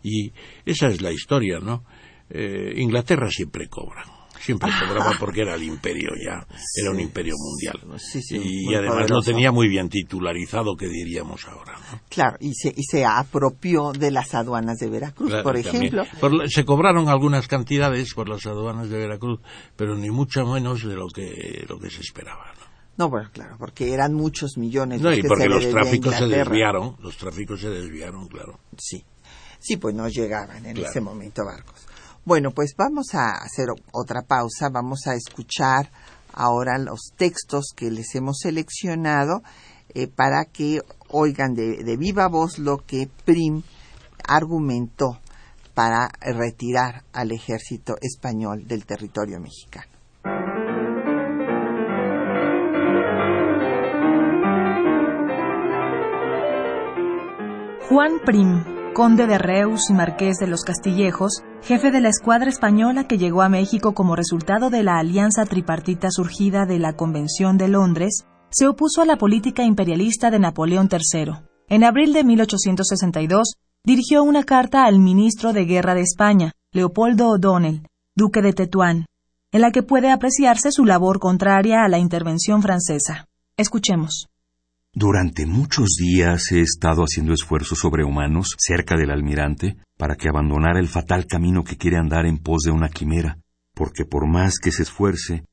[0.02, 0.32] Y
[0.66, 1.84] esa es la historia, ¿no?
[2.28, 4.04] Eh, Inglaterra siempre cobra,
[4.40, 6.46] siempre cobraba porque era el imperio ya,
[6.80, 7.98] era un imperio mundial.
[8.00, 9.30] Sí, sí, y además lo poderoso.
[9.30, 12.00] tenía muy bien titularizado, que diríamos ahora, ¿no?
[12.08, 16.04] Claro, y se, y se apropió de las aduanas de Veracruz, Claro, por ejemplo.
[16.20, 19.40] Por se cobraron algunas cantidades por las aduanas de Veracruz,
[19.76, 22.46] pero ni mucho menos de lo que, lo que se esperaba.
[22.58, 22.70] ¿no?
[22.96, 25.00] No, bueno, claro, porque eran muchos millones.
[25.00, 28.58] No, y que porque se los tráficos se desviaron, los tráficos se desviaron, claro.
[28.76, 29.02] Sí,
[29.58, 30.90] sí, pues no llegaban en Claro.
[30.90, 31.86] ese momento barcos.
[32.30, 35.90] Bueno, pues vamos a hacer otra pausa, vamos a escuchar
[36.32, 39.42] ahora los textos que les hemos seleccionado
[39.94, 43.64] eh, para que oigan de, de viva voz lo que Prim
[44.28, 45.18] argumentó
[45.74, 49.90] para retirar al ejército español del territorio mexicano.
[57.88, 63.04] Juan Prim, conde de Reus y marqués de los Castillejos, jefe de la escuadra española
[63.04, 67.68] que llegó a México como resultado de la alianza tripartita surgida de la Convención de
[67.68, 71.34] Londres, se opuso a la política imperialista de Napoleón III.
[71.68, 77.86] En abril de 1862, dirigió una carta al ministro de Guerra de España, Leopoldo O'Donnell,
[78.16, 79.06] duque de Tetuán,
[79.52, 83.26] en la que puede apreciarse su labor contraria a la intervención francesa.
[83.56, 84.29] Escuchemos.
[84.92, 90.88] Durante muchos días he estado haciendo esfuerzos sobrehumanos cerca del almirante para que abandonara el
[90.88, 93.38] fatal camino que quiere andar en pos de una quimera,
[93.72, 95.44] porque por más que se esfuerce,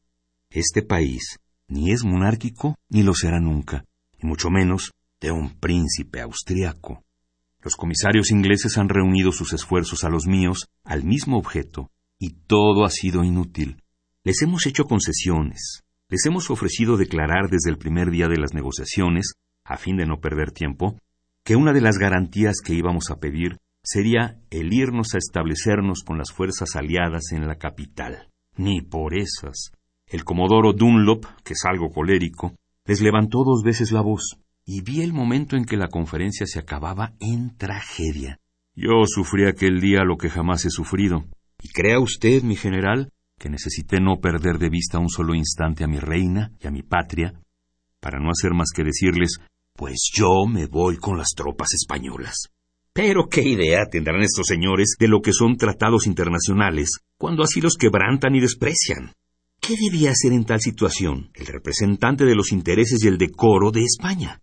[0.49, 3.85] este país ni es monárquico ni lo será nunca,
[4.17, 7.03] y mucho menos de un príncipe austriaco.
[7.61, 12.85] Los comisarios ingleses han reunido sus esfuerzos a los míos al mismo objeto, y todo
[12.85, 13.83] ha sido inútil.
[14.23, 19.33] Les hemos hecho concesiones, les hemos ofrecido declarar desde el primer día de las negociaciones,
[19.65, 20.97] a fin de no perder tiempo,
[21.43, 26.17] que una de las garantías que íbamos a pedir sería el irnos a establecernos con
[26.17, 28.29] las fuerzas aliadas en la capital.
[28.55, 29.71] Ni por esas.
[30.07, 35.01] El comodoro Dunlop, que es algo colérico, les levantó dos veces la voz, y vi
[35.01, 38.39] el momento en que la conferencia se acababa en tragedia.
[38.75, 41.25] Yo sufrí aquel día lo que jamás he sufrido.
[41.61, 45.87] Y crea usted, mi general, que necesité no perder de vista un solo instante a
[45.87, 47.33] mi reina y a mi patria,
[47.99, 49.37] para no hacer más que decirles,
[49.73, 52.49] pues yo me voy con las tropas españolas.
[52.93, 57.75] Pero qué idea tendrán estos señores de lo que son tratados internacionales, cuando así los
[57.75, 59.13] quebrantan y desprecian.
[59.59, 63.83] ¿Qué debía hacer en tal situación el representante de los intereses y el decoro de
[63.83, 64.41] España?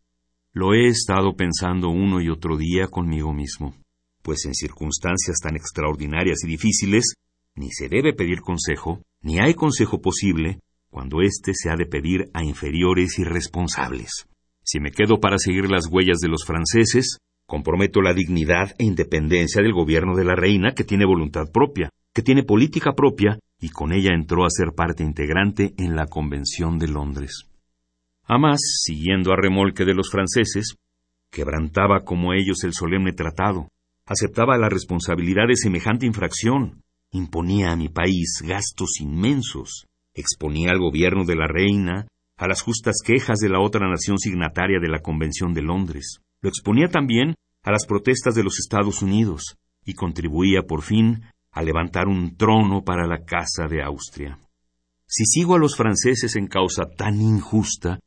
[0.52, 3.74] Lo he estado pensando uno y otro día conmigo mismo,
[4.22, 7.14] pues en circunstancias tan extraordinarias y difíciles,
[7.56, 12.30] ni se debe pedir consejo, ni hay consejo posible cuando éste se ha de pedir
[12.34, 14.28] a inferiores y responsables.
[14.62, 19.62] Si me quedo para seguir las huellas de los franceses, comprometo la dignidad e independencia
[19.62, 23.92] del gobierno de la reina que tiene voluntad propia, que tiene política propia y con
[23.92, 27.48] ella entró a ser parte integrante en la Convención de Londres.
[28.26, 30.76] Además, siguiendo a remolque de los franceses,
[31.30, 33.68] quebrantaba como ellos el solemne tratado,
[34.06, 36.82] aceptaba la responsabilidad de semejante infracción,
[37.14, 42.96] imponía a mi país gastos inmensos, exponía al gobierno de la reina a las justas
[43.04, 47.70] quejas de la otra nación signataria de la Convención de Londres, lo exponía también a
[47.70, 51.22] las protestas de los Estados Unidos y contribuía por fin
[51.52, 54.40] a levantar un trono para la Casa de Austria.
[55.06, 58.00] Si sigo a los franceses en causa tan injusta,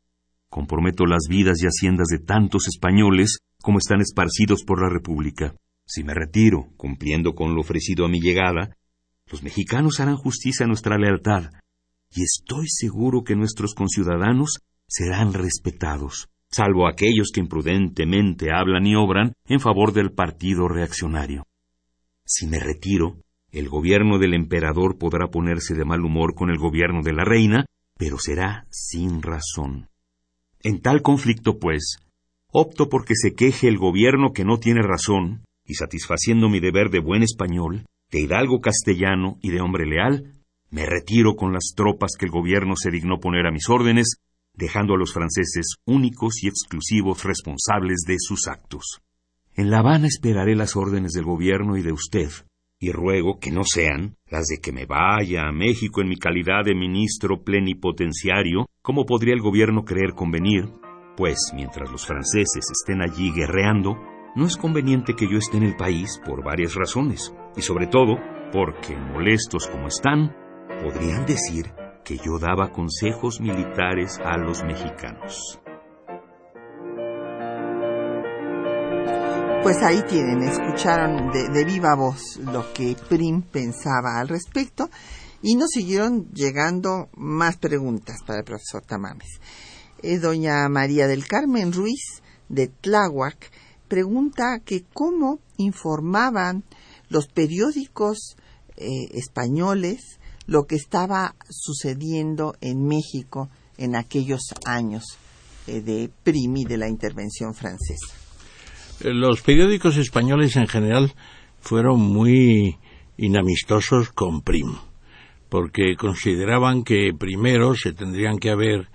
[0.50, 5.56] comprometo las vidas y haciendas de tantos españoles como están esparcidos por la República.
[5.86, 8.77] Si me retiro, cumpliendo con lo ofrecido a mi llegada,
[9.30, 11.52] los mexicanos harán justicia a nuestra lealtad,
[12.12, 19.34] y estoy seguro que nuestros conciudadanos serán respetados, salvo aquellos que imprudentemente hablan y obran
[19.48, 21.44] en favor del partido reaccionario.
[22.26, 23.18] Si me retiro,
[23.52, 27.66] el gobierno del emperador podrá ponerse de mal humor con el gobierno de la reina,
[27.98, 29.90] pero será sin razón.
[30.62, 31.98] En tal conflicto, pues,
[32.52, 37.00] opto porque se queje el gobierno que no tiene razón, y satisfaciendo mi deber de
[37.00, 40.34] buen español, de hidalgo castellano y de hombre leal,
[40.70, 44.18] me retiro con las tropas que el gobierno se dignó poner a mis órdenes,
[44.54, 49.02] dejando a los franceses únicos y exclusivos responsables de sus actos.
[49.56, 52.30] En La Habana esperaré las órdenes del gobierno y de usted,
[52.80, 56.64] y ruego que no sean las de que me vaya a México en mi calidad
[56.66, 60.70] de ministro plenipotenciario, como podría el gobierno creer convenir,
[61.16, 63.96] pues mientras los franceses estén allí guerreando,
[64.38, 68.18] no es conveniente que yo esté en el país por varias razones, y sobre todo
[68.54, 70.32] porque, molestos como están,
[70.80, 71.74] podrían decir
[72.06, 75.60] que yo daba consejos militares a los mexicanos.
[79.64, 84.88] Pues ahí tienen, escucharon de, viva voz lo que Prim pensaba al respecto
[85.42, 89.42] y nos siguieron llegando más preguntas para el profesor Tamames.
[90.04, 93.52] Eh, doña María del Carmen Ruiz de Tláhuac
[93.88, 96.64] pregunta que cómo informaban
[97.10, 98.36] los periódicos
[98.76, 105.04] eh, españoles lo que estaba sucediendo en México en aquellos años
[105.68, 108.16] eh, de Primi de la intervención francesa.
[109.02, 111.14] Eh, los periódicos españoles en general
[111.60, 112.78] fueron muy
[113.18, 114.76] inamistosos con Prim.
[115.50, 118.90] porque consideraban que primero se tendrían que haber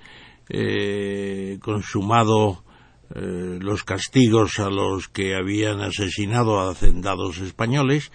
[0.49, 2.62] eh, consumado
[3.15, 8.11] eh, los castigos a los que habían asesinado a hacendados españoles,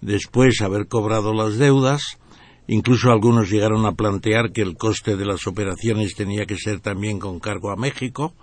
[0.00, 2.18] después haber cobrado las deudas,
[2.66, 7.18] incluso algunos llegaron a plantear que el coste de las operaciones tenía que ser también
[7.18, 8.34] con cargo a México,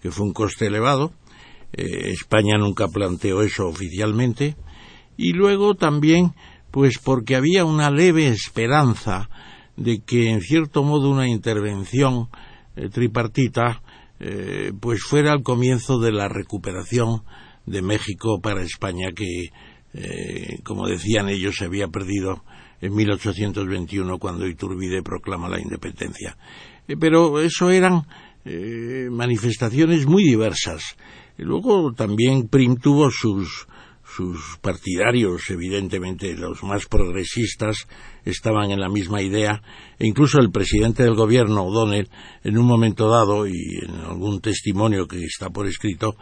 [0.00, 1.12] que fue un coste elevado.
[1.72, 4.54] Eh, España nunca planteó eso oficialmente.
[5.16, 6.32] Y luego también,
[6.70, 9.28] pues porque había una leve esperanza
[9.76, 12.28] de que, en cierto modo, una intervención
[12.76, 13.82] eh, tripartita,
[14.20, 17.22] eh, pues fuera el comienzo de la recuperación
[17.66, 19.50] de México para España, que,
[20.62, 22.44] como decían ellos, se había perdido
[22.80, 26.36] en 1821 cuando Iturbide proclama la independencia.
[27.00, 28.06] pero eso eran
[28.44, 30.96] eh, manifestaciones muy diversas.
[31.36, 33.66] luego también Prim tuvo sus,
[34.16, 37.86] sus partidarios, evidentemente los más progresistas
[38.24, 39.60] estaban en la misma idea,
[39.98, 42.08] e incluso el presidente del gobierno, O'Donnell,
[42.42, 46.16] en un momento dado, y en algún testimonio que está por escrito,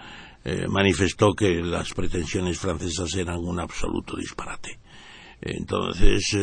[0.45, 4.79] eh, manifestó que las pretensiones francesas eran un absoluto disparate.
[5.41, 6.37] Entonces,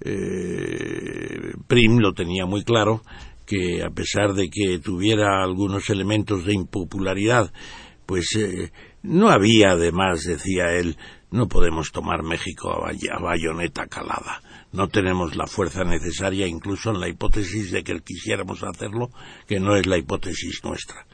[0.00, 3.02] eh, Prim lo tenía muy claro
[3.44, 7.52] que a pesar de que tuviera algunos elementos de impopularidad,
[8.06, 8.72] pues eh,
[9.02, 10.96] no había además, decía él,
[11.30, 14.42] no podemos tomar México a, bayoneta calada.
[14.72, 19.10] No tenemos la fuerza necesaria, incluso en la hipótesis de que quisiéramos hacerlo,
[19.46, 21.06] que no es la hipótesis nuestra.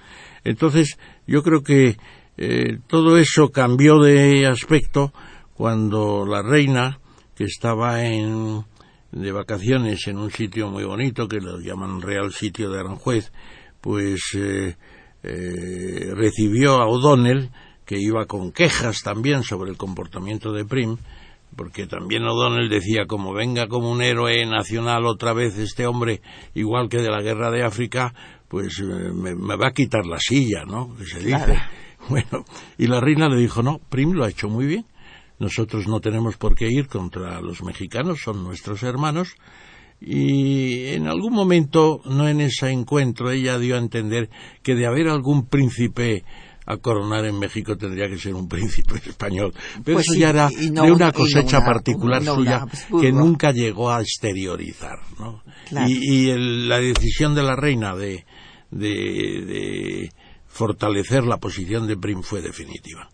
[0.44, 1.96] Entonces, yo creo que
[2.36, 5.12] eh, todo eso cambió de aspecto
[5.54, 7.00] cuando la reina,
[7.34, 8.64] que estaba en
[9.12, 13.32] de vacaciones en un sitio muy bonito que lo llaman Real Sitio de Aranjuez,
[13.80, 14.76] pues eh,
[15.22, 17.50] eh, recibió a O'Donnell,
[17.86, 20.98] que iba con quejas también sobre el comportamiento de Prim,
[21.56, 26.20] porque también O'Donnell decía, como venga como un héroe nacional otra vez este hombre,
[26.54, 28.12] igual que de la guerra de África,
[28.48, 30.94] pues eh, me, va a quitar la silla, ¿no?
[30.96, 31.58] Que se dice.
[32.08, 32.44] Bueno,
[32.78, 34.86] y la reina le dijo, no, Prim lo ha hecho muy bien
[35.38, 39.36] nosotros no tenemos por qué ir contra los mexicanos, son nuestros hermanos.
[40.00, 44.30] Y en algún momento, no en ese encuentro, ella dio a entender
[44.62, 46.24] que de haber algún príncipe
[46.66, 49.54] a coronar en México tendría que ser un príncipe español.
[49.84, 52.66] Pero pues eso ya era de una cosecha particular suya
[53.00, 54.98] que nunca llegó a exteriorizar.
[55.18, 55.42] ¿no?
[55.88, 56.26] Y,
[56.66, 58.24] la decisión de la reina de,
[58.70, 60.10] de
[60.46, 63.08] fortalecer la posición de Prim fue definitiva.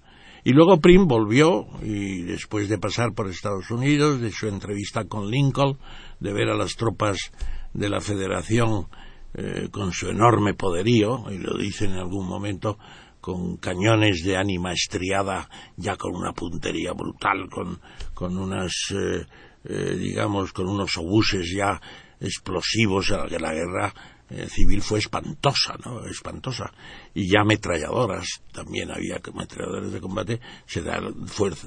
[0.44, 5.30] Y luego Prim volvió, y después de pasar por Estados Unidos, de su entrevista con
[5.30, 5.78] Lincoln,
[6.18, 7.30] de ver a las tropas
[7.72, 8.88] de la Federación
[9.34, 12.76] eh, con su enorme poderío, y lo dice en algún momento,
[13.23, 17.81] con cañones de ánima estriada, ya con una puntería brutal, con,
[18.14, 19.25] con unas, eh,
[19.64, 21.81] eh, digamos, con unos obuses ya
[22.20, 23.95] explosivos a la guerra
[24.35, 26.05] eh, civil fue espantosa, ¿no?
[26.07, 26.73] Espantosa.
[27.14, 31.01] Y ya ametralladoras, también había ametralladoras de combate, se da,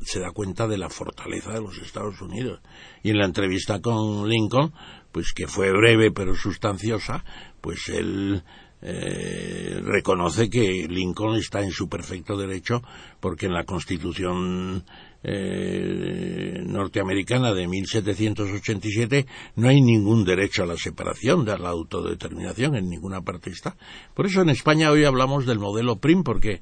[0.04, 2.60] se da cuenta de la fortaleza de los Estados Unidos.
[3.02, 4.74] Y en la entrevista con Lincoln,
[5.12, 7.24] pues que fue breve pero sustanciosa,
[7.62, 8.44] pues él
[8.82, 12.82] eh, reconoce que Lincoln está en su perfecto derecho
[13.20, 14.84] porque en la Constitución
[15.24, 22.90] eh, norteamericana de 1787 no hay ningún derecho a la separación, de la autodeterminación, en
[22.90, 23.76] ninguna parte está.
[24.14, 26.62] Por eso en España hoy hablamos del modelo PRIM, porque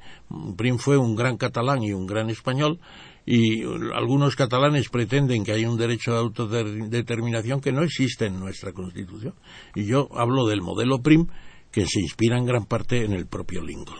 [0.55, 2.79] PRIM fue un gran catalán y un gran español,
[3.25, 8.71] y algunos catalanes pretenden que hay un derecho de autodeterminación que no existe en nuestra
[8.71, 9.33] Constitución.
[9.75, 11.27] Y yo hablo del modelo PRIM,
[11.73, 13.99] que se inspira en gran parte en el propio Lincoln.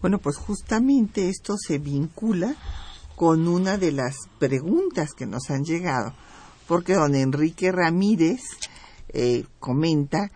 [0.00, 2.56] Bueno, pues justamente esto se vincula
[3.14, 6.14] con una de las preguntas que nos han llegado,
[6.66, 8.40] porque don Enrique Ramírez
[9.10, 10.30] eh, comenta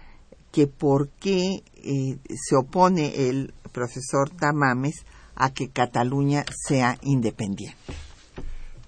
[0.53, 5.05] que por qué eh, se opone el profesor Tamames
[5.37, 7.77] a que Cataluña sea independiente.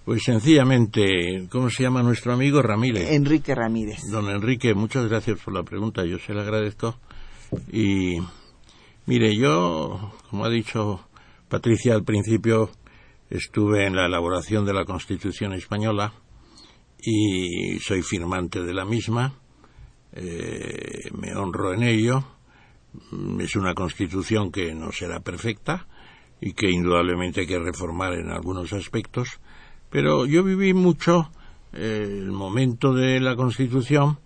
[0.04, 3.10] Pues sencillamente, ¿cómo se llama nuestro amigo Ramírez?
[3.12, 4.00] Enrique Ramírez.
[4.10, 6.96] Don Enrique, muchas gracias por la pregunta, yo se la agradezco.
[7.70, 8.18] Y
[9.06, 11.06] mire, yo, como ha dicho
[11.48, 12.70] Patricia al principio,
[13.30, 16.12] estuve en la elaboración de la Constitución española
[16.98, 19.34] y soy firmante de la misma.
[20.12, 22.24] Eh, me honro en ello.
[23.40, 25.86] Es una constitución que no será perfecta
[26.40, 29.40] y que indudablemente hay que reformar en algunos aspectos,
[29.90, 31.30] pero yo viví mucho
[31.72, 34.18] eh, el momento de la constitución.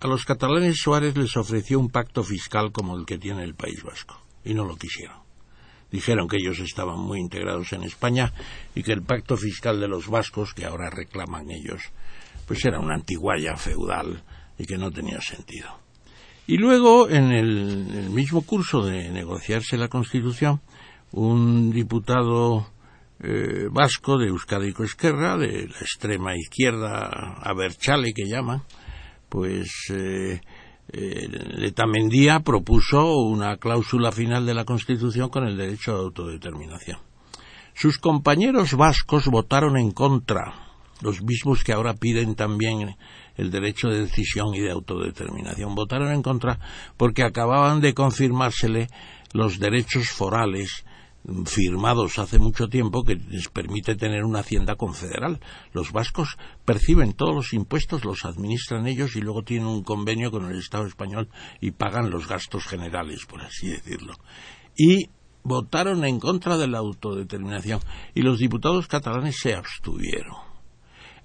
[0.00, 3.82] A los catalanes Suárez les ofreció un pacto fiscal como el que tiene el País
[3.82, 5.26] Vasco y no lo quisieron
[5.90, 8.32] dijeron que ellos estaban muy integrados en España
[8.74, 11.82] y que el pacto fiscal de los vascos, que ahora reclaman ellos,
[12.46, 14.22] pues era una antiguaya feudal
[14.58, 15.68] y que no tenía sentido.
[16.46, 20.60] Y luego, en el, mismo curso de negociarse la Constitución,
[21.12, 22.68] un diputado
[23.20, 28.62] eh, vasco de Euskadi Esquerra, de la extrema izquierda, Aberchale que llaman,
[29.28, 30.40] pues eh,
[30.92, 36.98] eh, Letamendía propuso una cláusula final de la Constitución con el derecho de autodeterminación.
[37.74, 40.54] Sus compañeros vascos votaron en contra,
[41.02, 42.96] los mismos que ahora piden también
[43.36, 45.74] el derecho de decisión y de autodeterminación.
[45.74, 46.58] Votaron en contra
[46.96, 48.88] porque acababan de confirmársele
[49.34, 50.85] los derechos forales
[51.46, 55.40] firmados hace mucho tiempo que les permite tener una hacienda confederal.
[55.72, 60.46] Los vascos perciben todos los impuestos, los administran ellos y luego tienen un convenio con
[60.50, 61.28] el Estado español
[61.60, 64.14] y pagan los gastos generales, por así decirlo.
[64.76, 65.10] Y
[65.42, 67.80] votaron en contra de la autodeterminación
[68.14, 70.45] y los diputados catalanes se abstuvieron.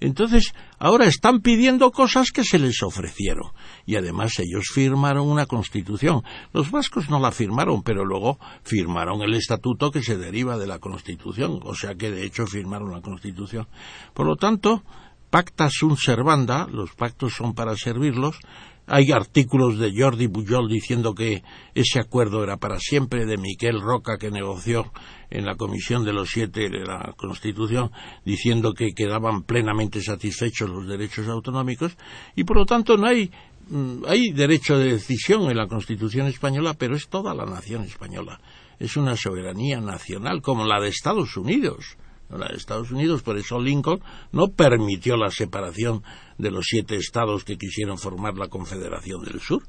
[0.02, 3.52] Entonces, ahora están pidiendo cosas que se les ofrecieron.
[3.86, 6.22] Y además ellos firmaron una constitución.
[6.52, 10.80] Los vascos no la firmaron, pero luego firmaron el estatuto que se deriva de la
[10.80, 11.60] constitución.
[11.62, 13.68] O sea que de hecho firmaron la constitución.
[14.12, 14.82] Por lo tanto,
[15.30, 18.38] pacta sunt servanda, los pactos son para servirlos,
[18.86, 21.42] hay artículos de Jordi Pujol diciendo que
[21.74, 24.90] ese acuerdo era para siempre, de Miquel Roca que negoció
[25.30, 27.90] en la Comisión de los Siete de la Constitución,
[28.24, 31.96] diciendo que quedaban plenamente satisfechos los derechos autonómicos,
[32.34, 33.30] y por lo tanto no hay,
[33.68, 38.40] mm, hay derecho de decisión en la Constitución española, pero es toda la nación española.
[38.78, 41.96] Es una soberanía nacional como la de Estados Unidos
[42.38, 44.00] la de Estados Unidos, por eso Lincoln
[44.32, 46.02] no permitió la separación
[46.42, 49.62] de los siete estados que quisieron formar la Confederación del Sur.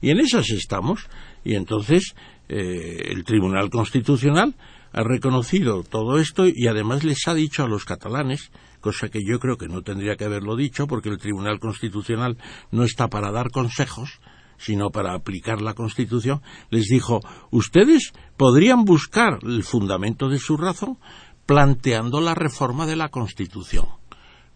[0.00, 1.08] Y en esas estamos,
[1.44, 2.14] y entonces
[2.48, 4.54] eh, el Tribunal Constitucional
[4.92, 8.50] ha reconocido todo esto y además les ha dicho a los catalanes,
[8.80, 12.38] cosa que yo creo que no tendría que haberlo dicho, porque el Tribunal Constitucional
[12.70, 14.20] no está para dar consejos,
[14.56, 17.20] sino para aplicar la Constitución, les dijo,
[17.50, 20.98] ustedes podrían buscar el fundamento de su razón
[21.46, 23.99] planteando la reforma de la Constitución.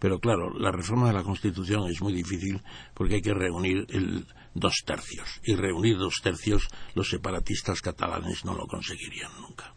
[0.05, 2.61] Pero claro, la reforma de la Constitución es muy difícil
[2.93, 5.41] porque hay que reunir el dos tercios.
[5.41, 9.73] Y reunir dos tercios los separatistas catalanes no lo conseguirían nunca.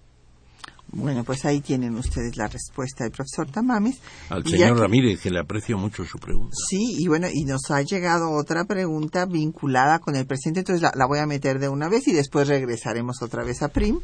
[0.88, 4.02] Bueno, pues ahí tienen ustedes la respuesta del profesor Tamames.
[4.28, 6.54] Al señor Ramírez, que le aprecio mucho su pregunta.
[6.68, 10.92] Sí, y bueno, y nos ha llegado otra pregunta vinculada con el presente, entonces la,
[10.94, 14.00] la voy a meter de una vez y después regresaremos otra vez a Prim.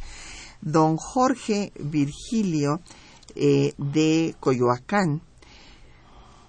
[0.63, 2.81] Don Jorge Virgilio
[3.37, 5.21] eh, de Coyoacán.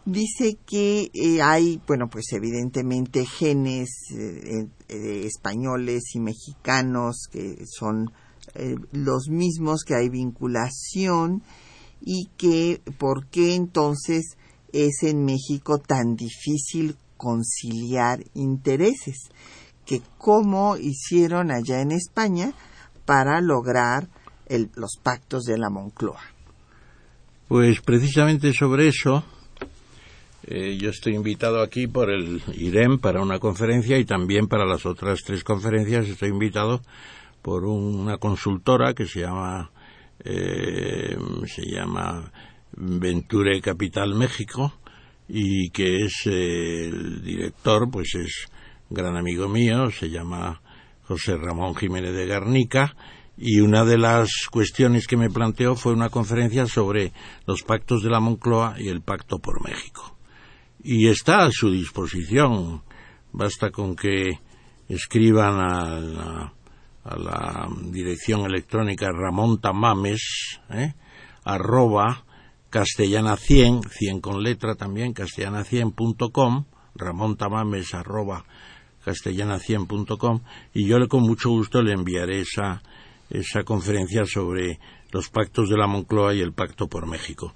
[0.06, 4.68] Dice que eh, hay, bueno, pues evidentemente genes eh,
[5.26, 8.12] españoles y mexicanos que son
[8.92, 11.42] los mismos, que hay vinculación
[12.00, 14.38] y que por qué entonces
[14.72, 19.30] es en México tan difícil conciliar intereses,
[19.86, 22.54] que cómo hicieron allá en España
[23.06, 24.10] para lograr
[24.76, 26.22] los pactos de la Moncloa.
[27.48, 29.24] Pues precisamente sobre eso,
[30.48, 34.86] eh, yo estoy invitado aquí por el IREM para una conferencia y también para las
[34.86, 36.82] otras tres conferencias estoy invitado
[37.42, 39.72] por una consultora que se llama
[40.24, 41.18] eh,
[41.48, 42.32] se llama
[42.74, 44.72] Venture Capital México
[45.28, 48.48] y que es eh, el director pues es
[48.92, 50.62] gran amigo mío se llama
[51.08, 52.96] José Ramón Jiménez de Garnica
[53.36, 57.14] y una de las cuestiones que me planteó fue una conferencia sobre
[57.48, 60.15] los pactos de la Moncloa y el pacto por México.
[60.88, 62.84] Y está a su disposición.
[63.32, 64.40] Basta con que
[64.88, 66.54] escriban a la,
[67.04, 70.94] a la dirección electrónica Ramón Tamames, ¿eh?
[71.44, 72.24] arroba
[72.70, 78.46] castellana 100, 100 con letra también, castellana100.com, Ramón Tamames arroba
[79.04, 82.84] castellana100.com, y yo le con mucho gusto le enviaré esa
[83.32, 84.80] esa conferencia sobre
[85.12, 87.56] los pactos de la Moncloa y el pacto por México.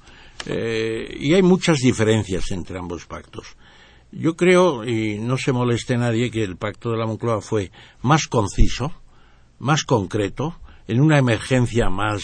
[0.51, 3.55] Eh, y hay muchas diferencias entre ambos pactos.
[4.11, 7.71] Yo creo, y no se moleste nadie, que el pacto de la Moncloa fue
[8.01, 8.91] más conciso,
[9.59, 12.23] más concreto, en una emergencia más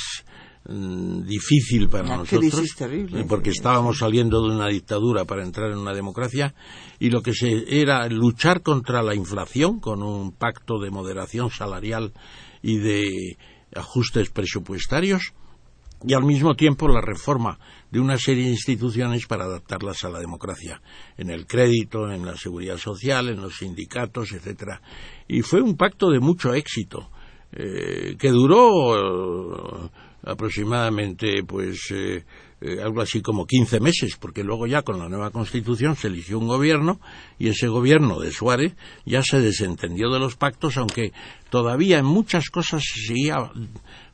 [0.68, 2.76] mm, difícil para nosotros,
[3.28, 6.56] porque estábamos saliendo de una dictadura para entrar en una democracia,
[6.98, 12.14] y lo que se era luchar contra la inflación con un pacto de moderación salarial
[12.64, 13.38] y de
[13.76, 15.34] ajustes presupuestarios
[16.04, 17.60] y al mismo tiempo la reforma
[17.96, 20.82] de una serie de instituciones para adaptarlas a la democracia,
[21.18, 24.82] en el crédito, en la seguridad social, en los sindicatos, etcétera.
[25.30, 27.10] Y fue un pacto de mucho éxito,
[27.54, 29.90] eh, que duró eh,
[30.24, 32.26] aproximadamente pues eh,
[32.84, 36.48] algo así como 15 meses, porque luego ya con la nueva constitución se eligió un
[36.48, 37.00] gobierno
[37.40, 38.76] y ese gobierno de Suárez
[39.06, 41.14] ya se desentendió de los pactos, aunque
[41.50, 43.52] todavía en muchas cosas se seguía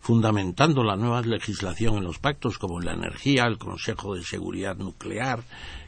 [0.02, 5.44] fundamentando la nueva legislación en los pactos, como la energía, el Consejo de Seguridad Nuclear,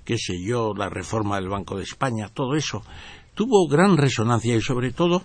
[0.06, 2.84] qué sé yo, la reforma del Banco de España, todo eso
[3.34, 5.24] tuvo gran resonancia y sobre todo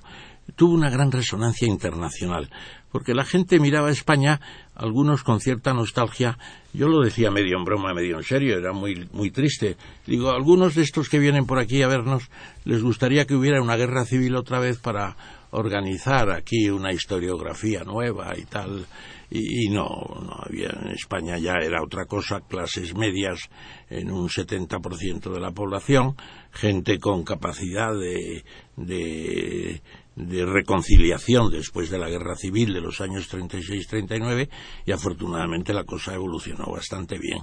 [0.56, 2.48] tuvo una gran resonancia internacional,
[2.90, 4.40] porque la gente miraba a España,
[4.74, 6.38] algunos con cierta nostalgia,
[6.72, 9.76] yo lo decía medio en broma, medio en serio, era muy, muy triste.
[10.06, 12.30] Digo, algunos de estos que vienen por aquí a vernos
[12.64, 15.16] les gustaría que hubiera una guerra civil otra vez para
[15.50, 18.86] organizar aquí una historiografía nueva y tal.
[19.30, 19.84] Y, no,
[20.22, 23.50] no había, en España ya era otra cosa, clases medias
[23.90, 26.16] en un 70% de la población,
[26.50, 28.42] gente con capacidad de,
[28.76, 29.82] de,
[30.16, 34.48] de reconciliación después de la guerra civil de los años 36-39
[34.86, 37.42] y afortunadamente la cosa evolucionó bastante bien,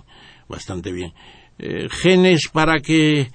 [0.50, 1.14] bastante bien.
[1.58, 3.30] Eh, genes para que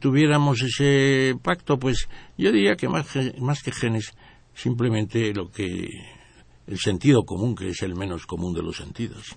[0.00, 2.08] tuviéramos ese pacto, pues
[2.38, 3.06] yo diría que más,
[3.38, 4.12] más que genes,
[4.54, 5.88] simplemente lo que
[6.66, 9.36] el sentido común, que es el menos común de los sentidos.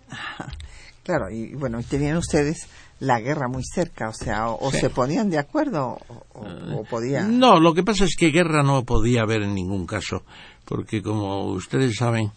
[1.04, 2.68] Claro, y bueno, tenían ustedes
[3.00, 7.38] la guerra muy cerca, o sea, o, se ponían de acuerdo o, o, podían.
[7.38, 10.24] No, lo que pasa es que guerra no podía haber en ningún caso,
[10.66, 12.32] porque como ustedes saben,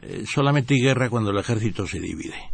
[0.00, 2.52] eh, solamente hay guerra cuando el ejército se divide.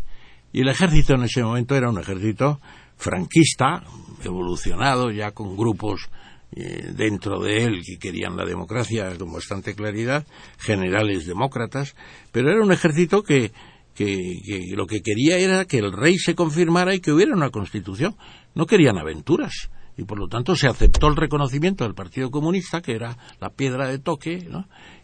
[0.53, 2.61] Y el ejército en ese momento era un ejército
[2.97, 3.85] franquista,
[4.25, 6.09] evolucionado ya con grupos
[6.55, 10.27] eh, dentro de él que querían la democracia con bastante claridad,
[10.59, 11.95] generales demócratas,
[12.31, 13.53] pero era un ejército que
[13.95, 18.17] que, lo que quería era que el rey se confirmara y que hubiera una constitución.
[18.55, 19.71] No querían aventuras.
[19.95, 23.89] Y por lo tanto se aceptó el reconocimiento del Partido Comunista, que era la piedra
[23.89, 24.39] de toque,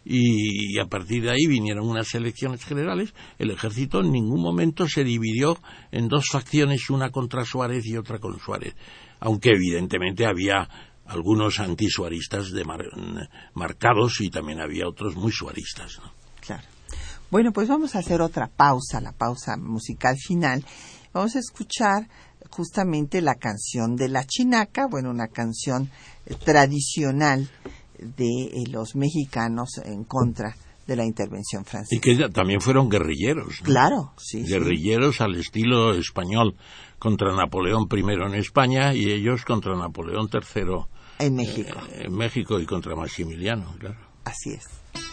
[0.03, 3.13] y, a partir de ahí vinieron unas elecciones generales.
[3.37, 5.57] El ejército en ningún momento se dividió
[5.91, 8.75] en dos facciones, una contra Suárez y otra con Suárez,
[9.19, 10.67] aunque evidentemente había
[11.05, 12.65] algunos antisuaristas de
[13.53, 15.99] marcados y también había otros muy suaristas.
[16.41, 16.63] Claro.
[17.31, 20.63] Bueno, pues vamos a hacer otra pausa, la pausa musical final.
[21.13, 22.07] Vamos a escuchar
[22.49, 25.89] justamente la canción de la chinaca, bueno, una canción
[26.25, 27.49] eh, tradicional
[27.99, 30.55] de eh, los mexicanos en contra
[30.89, 31.95] de la intervención francesa.
[31.95, 33.61] Y que también fueron guerrilleros.
[33.63, 34.43] Claro, sí.
[34.43, 36.55] Guerrilleros al estilo español
[36.97, 40.85] contra Napoleón I en España y ellos contra Napoleón III
[41.19, 41.79] en México.
[41.91, 43.97] Eh, en México y contra Maximiliano, claro.
[44.25, 45.08] Así es.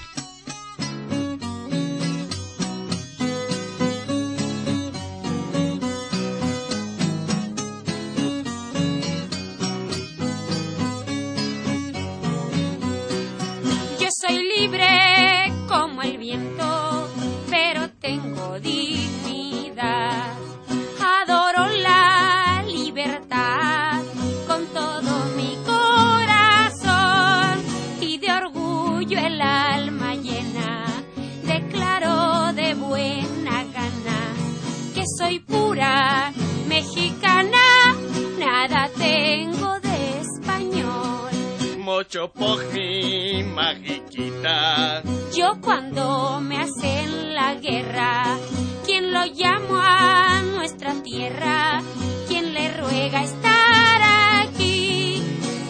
[42.32, 45.02] Por mi magiquita.
[45.34, 48.38] Yo cuando me hacen la guerra,
[48.84, 51.82] ¿quién lo llamo a nuestra tierra?
[52.28, 54.00] ¿Quién le ruega estar
[54.46, 55.22] aquí?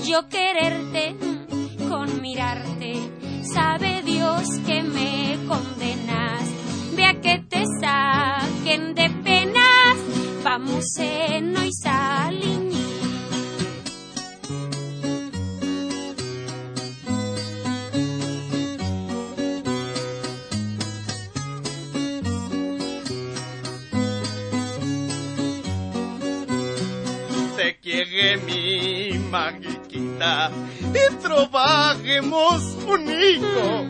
[0.04, 1.16] Yo quererte
[1.88, 2.94] con mirarte,
[3.42, 6.42] sabe Dios que me condenas.
[6.94, 9.96] Ve a que te saquen de penas,
[10.42, 12.35] vamos en y salimos
[30.16, 30.50] magiquita
[30.80, 33.86] y trabajemos un hijo.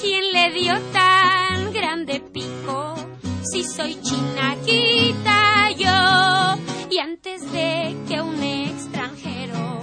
[0.00, 2.94] ¿Quién le dio tan grande pico?
[3.42, 6.62] Si soy chinaquita yo.
[6.90, 9.80] Y antes de que un extranjero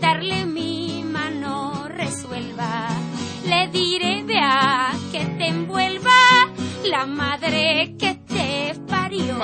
[0.00, 2.88] darle mi mano resuelva,
[3.46, 6.12] le diré de a que te envuelva
[6.84, 9.36] la madre que te parió.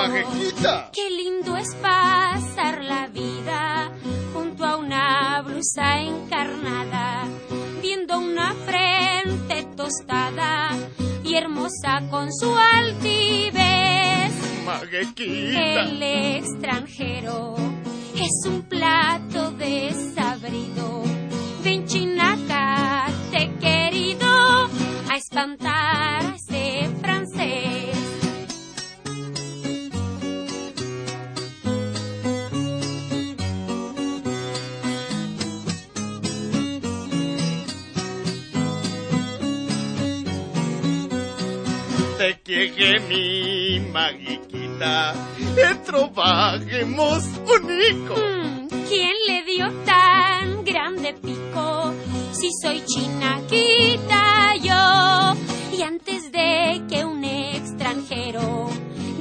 [0.92, 3.79] Qué lindo es pasar la vida
[5.62, 7.28] encarnada,
[7.82, 10.70] viendo una frente tostada
[11.22, 14.32] y hermosa con su altivez.
[15.18, 17.56] El extranjero
[18.14, 21.02] es un plato desabrido.
[21.62, 24.28] Ven chinaca, te querido
[25.10, 28.09] a espantar a ese francés.
[42.98, 45.14] Mi maguiquita,
[45.56, 48.14] e trabajemos unico.
[48.16, 51.94] Mm, ¿Quién le dio tan grande pico?
[52.32, 55.36] Si soy chinaquita yo.
[55.76, 58.68] Y antes de que un extranjero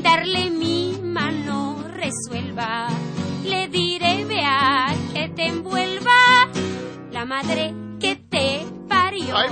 [0.01, 2.87] darle mi mano resuelva,
[3.45, 6.49] le diré vea que te envuelva
[7.11, 8.78] la madre que te
[9.21, 9.49] Ay.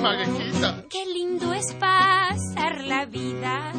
[0.89, 3.73] Qué lindo es pasar la vida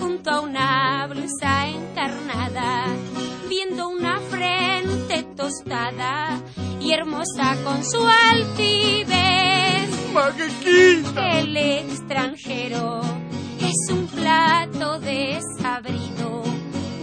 [0.00, 2.86] junto a una blusa encarnada,
[3.48, 6.40] viendo una frente tostada
[6.80, 9.16] y hermosa con su altivez.
[10.12, 11.38] Maguiquita.
[11.38, 13.02] El extranjero
[13.60, 16.42] es un plato desabrido.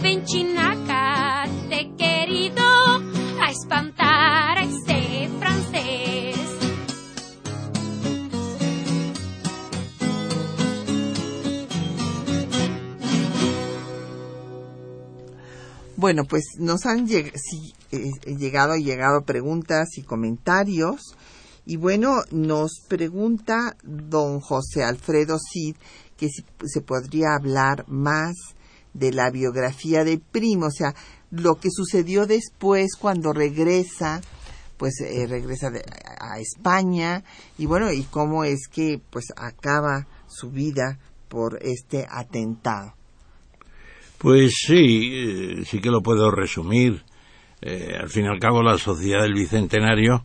[0.02, 2.64] Ven chinaca, te querido,
[3.40, 5.28] a espantar a ese
[16.04, 17.32] Bueno, pues nos han lleg
[17.90, 21.16] eh, llegado, llegado preguntas y comentarios.
[21.64, 25.76] Y bueno, nos pregunta don José Alfredo Cid
[26.18, 28.34] que si se podría hablar más
[28.92, 30.94] de la biografía de Primo, o sea,
[31.30, 34.20] lo que sucedió después cuando regresa,
[34.76, 35.86] pues eh, regresa de-
[36.20, 37.24] a España
[37.56, 40.98] y bueno, y cómo es que pues acaba su vida
[41.30, 42.92] por este atentado.
[44.24, 47.02] Pues sí, eh, sí que lo puedo resumir.
[47.60, 50.24] Eh, al fin y al cabo, la Sociedad del Bicentenario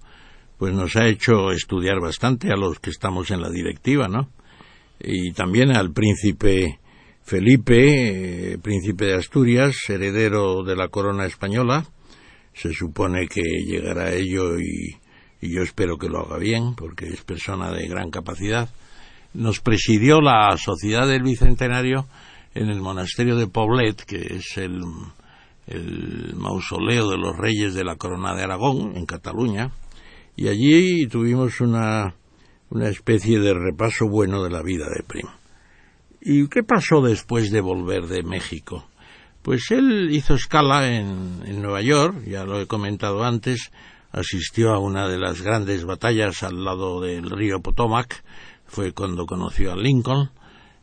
[0.57, 4.29] pues nos ha hecho estudiar bastante a los que estamos en la directiva, ¿no?
[5.01, 6.79] Y también al príncipe
[7.23, 11.85] Felipe, eh, príncipe de Asturias, heredero de la corona española.
[12.53, 14.95] Se supone que llegará a ello y,
[15.41, 18.69] y yo espero que lo haga bien, porque es persona de gran capacidad.
[19.33, 22.07] Nos presidió la Sociedad del Bicentenario
[22.59, 24.81] en el monasterio de Poblet, que es el,
[26.35, 29.71] mausoleo de los reyes de la corona de Aragón, en Cataluña,
[30.35, 32.15] y allí tuvimos una,
[32.69, 35.27] una especie de repaso bueno de la vida de Prim.
[36.19, 38.89] ¿Y qué pasó después de volver de México?
[39.41, 43.71] Pues él hizo escala en Nueva York, ya lo he comentado antes,
[44.11, 48.21] asistió a una de las grandes batallas al lado del río Potomac,
[48.65, 50.31] fue cuando conoció a Lincoln,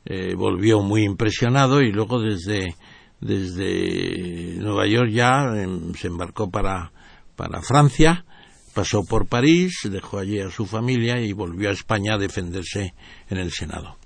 [0.09, 2.77] eh, volvió muy impresionado y luego desde,
[3.21, 6.93] desde Nueva York ya em, se embarcó para,
[7.35, 8.25] para Francia,
[8.73, 12.95] pasó por París, dejó allí a su familia y volvió a España a defenderse
[13.29, 13.97] en el Senado.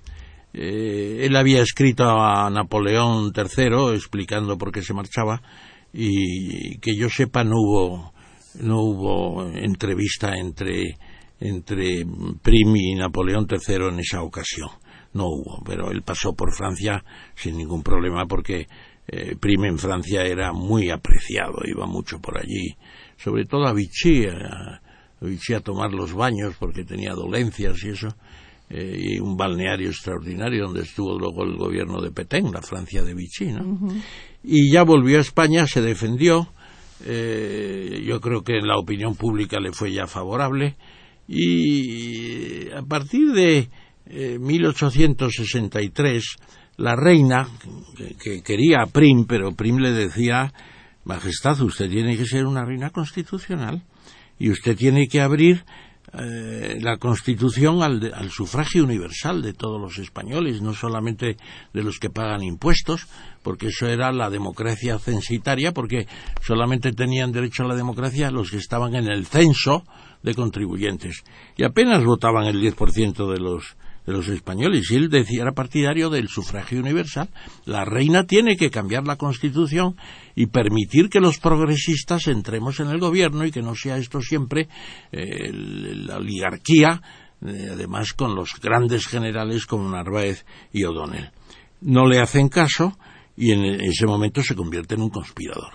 [0.54, 5.42] Eh, él había escrito a Napoleón III explicando por qué se marchaba
[5.92, 8.14] y que yo sepa no hubo
[8.60, 10.96] no hubo entrevista entre
[11.38, 12.04] entre
[12.42, 14.70] Prim y Napoleón III en esa ocasión
[15.12, 17.04] no hubo pero él pasó por Francia
[17.34, 18.68] sin ningún problema porque
[19.08, 22.76] eh, Prim en Francia era muy apreciado iba mucho por allí.
[23.16, 24.80] Sobre todo a Vichy a,
[25.20, 28.08] a Vichy a tomar los baños porque tenía dolencias y eso
[28.72, 33.14] eh, y un balneario extraordinario donde estuvo luego el gobierno de Petén, la Francia de
[33.14, 33.92] Vichy, ¿no?
[34.44, 36.52] Y ya volvió a España, se defendió,
[37.04, 40.76] eh, yo creo que en la opinión pública le fue ya favorable,
[41.26, 43.68] y a partir de
[44.06, 46.36] eh, 1863,
[46.76, 47.46] la reina,
[47.96, 50.52] que, que quería a Prim, pero Prim le decía,
[51.04, 53.82] Majestad, usted tiene que ser una reina constitucional,
[54.38, 55.64] y usted tiene que abrir
[56.14, 61.36] eh, la Constitución al, de- al sufragio universal de todos los españoles, no solamente
[61.72, 63.06] de los que pagan impuestos,
[63.42, 66.06] porque eso era la democracia censitaria, porque
[66.42, 69.84] solamente tenían derecho a la democracia los que estaban en el censo
[70.22, 71.22] de contribuyentes.
[71.56, 73.76] Y apenas votaban el 10% de los,
[74.06, 74.90] de los españoles.
[74.90, 77.28] Y él decía, era partidario del sufragio universal.
[77.64, 79.96] La reina tiene que cambiar la Constitución
[80.34, 84.68] y permitir que los progresistas entremos en el gobierno y que no sea esto siempre
[85.12, 87.02] eh, la oligarquía,
[87.46, 91.30] eh, además con los grandes generales como Narváez y O'Donnell.
[91.80, 92.98] No le hacen caso
[93.36, 95.72] y en ese momento se convierte en un conspirador.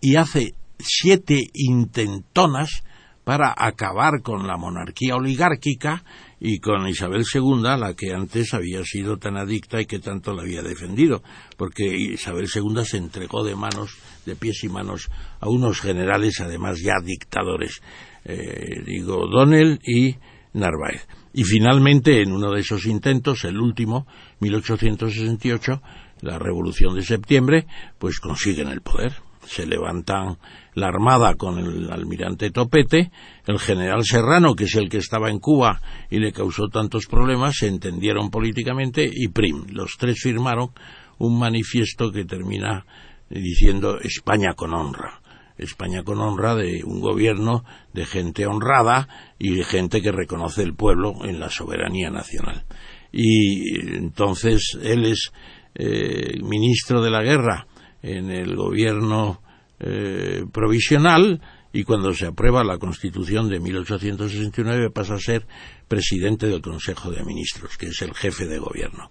[0.00, 2.82] Y hace siete intentonas
[3.24, 6.04] para acabar con la monarquía oligárquica
[6.44, 10.42] y con Isabel II, la que antes había sido tan adicta y que tanto la
[10.42, 11.22] había defendido,
[11.56, 16.80] porque Isabel II se entregó de manos, de pies y manos, a unos generales, además
[16.82, 17.80] ya dictadores,
[18.24, 20.16] eh, digo, Donnell y
[20.52, 21.06] Narváez.
[21.32, 24.08] Y finalmente, en uno de esos intentos, el último,
[24.40, 25.80] 1868,
[26.22, 27.66] la Revolución de Septiembre,
[28.00, 29.12] pues consiguen el poder.
[29.44, 30.38] Se levantan
[30.74, 33.10] la Armada con el almirante Topete,
[33.46, 35.80] el general Serrano, que es el que estaba en Cuba
[36.10, 39.66] y le causó tantos problemas, se entendieron políticamente y Prim.
[39.72, 40.70] Los tres firmaron
[41.18, 42.86] un manifiesto que termina
[43.28, 45.20] diciendo España con honra.
[45.58, 50.74] España con honra de un gobierno de gente honrada y de gente que reconoce el
[50.74, 52.64] pueblo en la soberanía nacional.
[53.12, 55.32] Y entonces él es
[55.74, 57.66] eh, ministro de la guerra
[58.02, 59.40] en el gobierno
[59.80, 61.40] eh, provisional
[61.72, 65.46] y cuando se aprueba la Constitución de 1869 pasa a ser
[65.88, 69.10] presidente del Consejo de Ministros, que es el jefe de gobierno.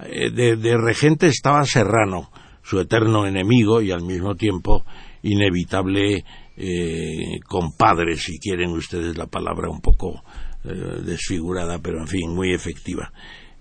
[0.00, 2.30] Eh, de, regente estaba Serrano,
[2.62, 4.84] su eterno enemigo y al mismo tiempo
[5.22, 6.24] inevitable
[6.56, 10.22] eh, compadre, si quieren ustedes la palabra un poco
[10.64, 13.12] eh, desfigurada, pero en fin, muy efectiva.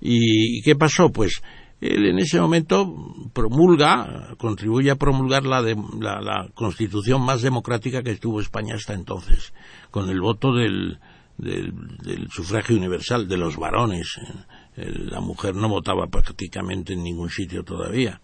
[0.02, 1.12] ¿Y qué pasó?
[1.12, 1.42] Pues
[1.82, 2.94] él en ese momento
[3.34, 9.54] promulga, contribuye a promulgar la, la, constitución más democrática que tuvo España hasta entonces,
[9.90, 11.00] con el voto del,
[11.38, 14.20] del, sufragio universal de los varones.
[14.76, 18.22] La mujer no votaba prácticamente en ningún sitio todavía.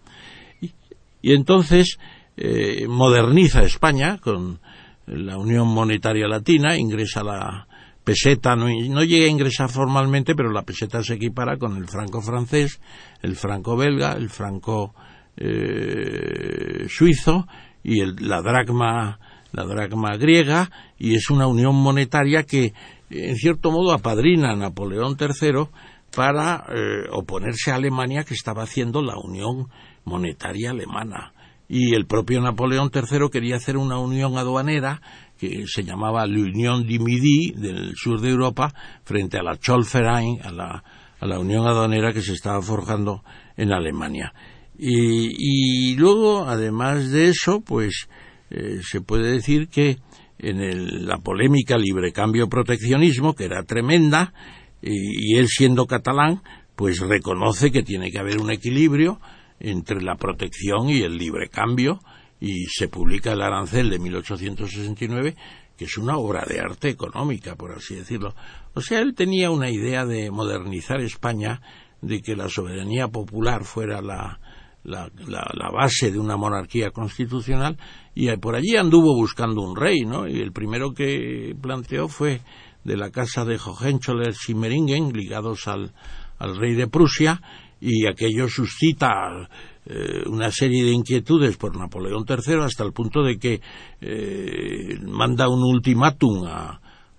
[0.60, 1.98] Y, entonces
[2.36, 4.60] eh, moderniza España con
[5.06, 7.66] la Unión Monetaria Latina, ingresa la,
[8.06, 8.68] peseta no,
[9.02, 12.80] llega a ingresar formalmente, pero la peseta se equipara con el franco francés,
[13.20, 14.94] el franco belga, el franco
[15.36, 17.48] eh, suizo
[17.82, 19.18] y la dracma
[19.50, 22.74] la dracma griega y es una unión monetaria que
[23.10, 25.68] en cierto modo apadrina a Napoleón III
[26.14, 29.68] para eh, oponerse a Alemania que estaba haciendo la unión
[30.04, 31.32] monetaria alemana.
[31.68, 35.00] Y el propio Napoleón III quería hacer una unión aduanera
[35.38, 38.72] que se llamaba la Unión du Midi del sur de Europa
[39.04, 40.84] frente a la Zollverein, a la,
[41.20, 43.22] a la Unión Aduanera que se estaba forjando
[43.56, 44.32] en Alemania.
[44.78, 48.08] Y, luego, además de eso, pues
[48.50, 49.98] eh, se puede decir que
[50.38, 54.34] en la polémica libre cambio proteccionismo, que era tremenda,
[54.82, 56.42] y, y él siendo catalán,
[56.76, 59.18] pues reconoce que tiene que haber un equilibrio
[59.60, 62.00] entre la protección y el libre cambio,
[62.40, 65.36] y se publica el arancel de 1869
[65.76, 68.34] que es una obra de arte económica, por así decirlo.
[68.74, 71.60] O sea, él tenía una idea de modernizar España,
[72.00, 74.40] de que la soberanía popular fuera la,
[74.84, 77.76] la, la, base de una monarquía constitucional,
[78.14, 80.26] y por allí anduvo buscando un rey, ¿no?
[80.26, 82.40] Y el primero que planteó fue
[82.84, 85.92] de la casa de Hohenzollern-Simmeringen, ligados al,
[86.38, 87.42] al rey de Prusia,
[87.80, 89.48] y aquello suscita
[89.88, 93.60] eh, una serie de inquietudes por Napoleón III hasta el punto de que
[94.00, 96.44] eh, manda un ultimátum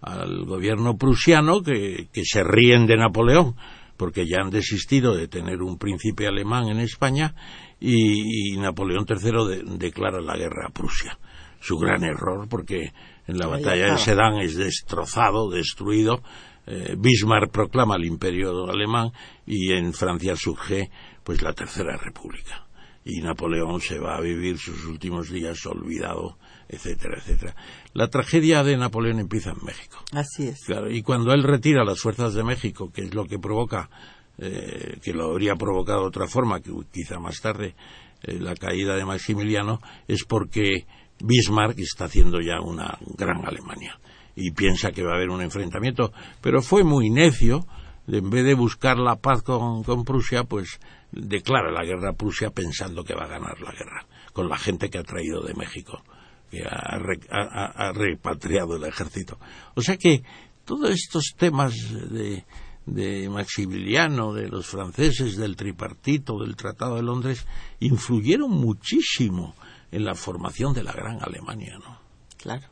[0.02, 3.56] al gobierno prusiano que, se ríen de Napoleón
[3.96, 7.34] porque ya han desistido de tener un príncipe alemán en España
[7.80, 11.18] y, Napoleón III declara la guerra a Prusia.
[11.62, 12.92] Su gran error porque
[13.28, 16.22] en la batalla de Sedan es destrozado, destruido.
[16.66, 19.12] Eh, Bismarck proclama el imperio alemán
[19.46, 20.90] y en Francia surge
[21.28, 22.66] pues la Tercera República.
[23.04, 26.38] Y Napoleón se va a vivir sus últimos días olvidado,
[26.70, 27.54] etcétera, etcétera.
[27.94, 29.98] La tragedia de Napoleón empieza en México.
[30.14, 30.64] Así es.
[30.64, 33.90] Claro, y cuando él retira las fuerzas de México, que es lo que provoca,
[34.38, 37.76] eh, que lo habría provocado de otra forma, que quizá más tarde,
[38.24, 40.88] eh, la caída de Maximiliano, es porque
[41.20, 44.00] Bismarck está haciendo ya una gran Alemania
[44.34, 47.68] y piensa que va a haber un enfrentamiento, pero fue muy necio,
[48.08, 50.80] en vez de buscar la paz con, con Prusia, pues
[51.12, 54.90] declara la guerra a Prusia pensando que va a ganar la guerra, con la gente
[54.90, 56.04] que ha traído de México,
[56.52, 59.40] que ha, repatriado el ejército.
[59.76, 60.24] O sea que
[60.66, 61.74] todos estos temas
[62.10, 62.44] de,
[62.86, 67.46] de Maximiliano, de los franceses, del tripartito, del Tratado de Londres,
[67.80, 69.56] influyeron muchísimo
[69.92, 72.00] en la formación de la gran Alemania, ¿no?
[72.38, 72.68] Claro.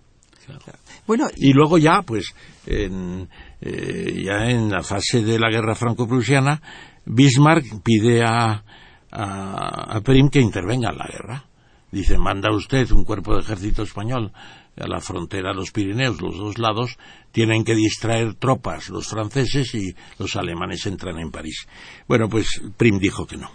[1.07, 1.53] Bueno, y...
[1.53, 2.33] luego ya, pues,
[2.65, 3.27] en,
[3.61, 6.61] eh, ya en la fase de la guerra franco-prusiana,
[7.05, 8.63] Bismarck pide a,
[9.11, 11.45] a, Prim que intervenga en la guerra.
[11.91, 14.31] Dice, manda usted un cuerpo de ejército español
[14.77, 16.97] a la frontera de los Pirineos, los dos lados,
[17.31, 21.67] tienen que distraer tropas, los franceses y los alemanes entran en París.
[22.07, 23.49] Bueno, pues Prim dijo que no.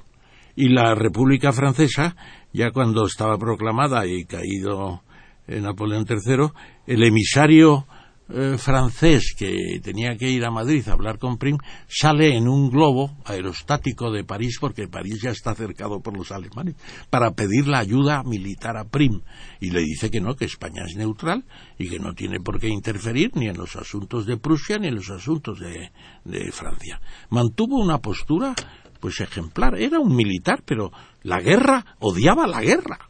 [0.57, 2.17] Y la República Francesa,
[2.53, 5.03] ya cuando estaba proclamada y caído
[5.47, 6.49] Napoleón III,
[6.87, 7.87] el emisario
[8.33, 11.59] eh, francés que tenía que ir a Madrid a hablar con Prim
[11.89, 16.77] sale en un globo aerostático de París, porque París ya está cercado por los alemanes,
[17.11, 19.23] para pedir la ayuda militar a Prim.
[19.61, 21.45] Y le dice que no, que España es neutral
[21.79, 24.95] y que no tiene por qué interferir ni en los asuntos de Prusia ni en
[24.95, 25.91] los asuntos de,
[26.25, 27.01] de Francia.
[27.31, 28.55] Mantuvo una postura
[29.01, 29.79] pues ejemplar.
[29.79, 33.10] Era un militar, pero la guerra, odiaba la guerra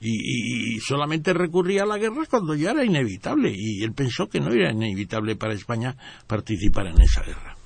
[0.00, 4.52] y, solamente recurría a la guerra cuando ya era inevitable y él pensó que no
[4.52, 5.96] era inevitable para España
[6.26, 7.56] participar en esa guerra.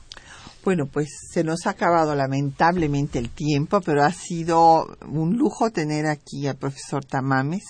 [0.64, 6.06] Bueno, pues se nos ha acabado lamentablemente el tiempo, pero ha sido un lujo tener
[6.06, 7.64] aquí al profesor Tamames,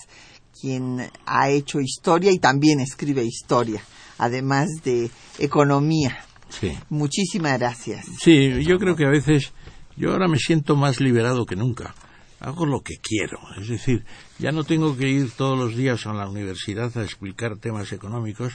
[0.61, 3.83] quien ha hecho historia y también escribe historia,
[4.19, 5.09] además de
[5.39, 6.19] economía.
[6.49, 6.77] Sí.
[6.89, 8.05] Muchísimas gracias.
[8.21, 9.53] Sí, yo creo que a veces
[9.97, 11.95] yo ahora me siento más liberado que nunca.
[12.43, 14.03] Hago lo que quiero, es decir,
[14.37, 18.51] ya no tengo que ir todos los días a la universidad a explicar temas económicos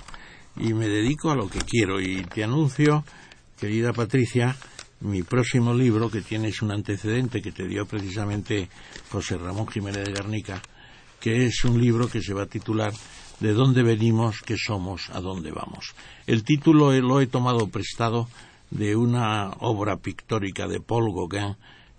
[0.58, 3.02] y me dedico a lo que quiero y te anuncio
[3.58, 4.54] querida Patricia,
[5.00, 8.68] mi próximo libro, que tienes un antecedente que te dio precisamente
[9.10, 10.60] José Ramón Jiménez de Garnica,
[11.18, 12.92] que es un libro que se va a titular
[13.40, 15.94] De dónde venimos, qué somos, a dónde vamos.
[16.26, 18.28] El título lo he tomado prestado
[18.70, 21.56] de una obra pictórica de Paul Gauguin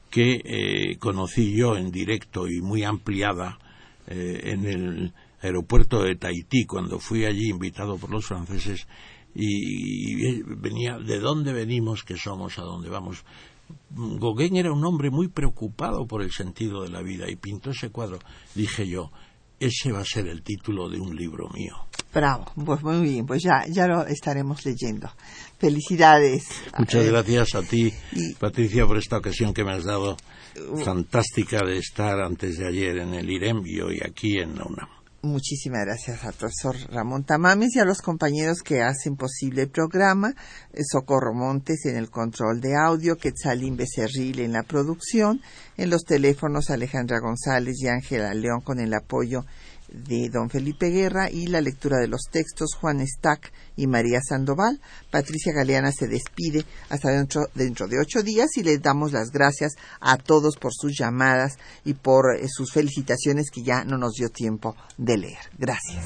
[0.09, 3.59] que eh, conocí yo en directo y muy ampliada
[4.07, 8.87] eh, en el aeropuerto de Tahití cuando fui allí invitado por los franceses
[9.35, 13.23] y, venía de dónde venimos, que somos, a dónde vamos.
[13.91, 17.91] Gauguin era un hombre muy preocupado por el sentido de la vida y pintó ese
[17.91, 18.17] cuadro.
[18.55, 19.11] Dije yo,
[19.59, 21.75] ese va a ser el título de un libro mío.
[22.13, 25.11] Bravo, pues muy bien, pues ya, ya lo estaremos leyendo.
[25.59, 26.47] Felicidades.
[26.77, 27.93] Muchas gracias a ti,
[28.39, 30.17] Patricia, por esta ocasión que me has dado
[30.55, 30.77] uh.
[30.77, 34.98] fantástica de estar antes de ayer en el IREM y hoy aquí en la UNAM.
[35.21, 40.33] Muchísimas gracias al profesor Ramón Tamames y a los compañeros que hacen posible el programa,
[40.71, 45.41] eh, Socorro Montes en el control de audio, Quetzalín Becerril en la producción,
[45.75, 49.43] en los teléfonos Alejandra González y Ángela León con el apoyo
[49.91, 54.79] de don Felipe Guerra y la lectura de los textos Juan Stack y María Sandoval.
[55.11, 59.73] Patricia Galeana se despide hasta dentro, dentro de ocho días y les damos las gracias
[59.99, 64.29] a todos por sus llamadas y por eh, sus felicitaciones que ya no nos dio
[64.29, 65.39] tiempo de leer.
[65.57, 66.05] Gracias.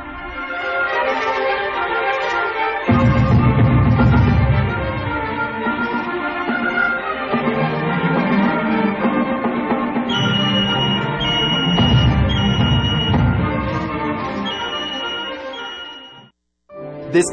[17.11, 17.25] Después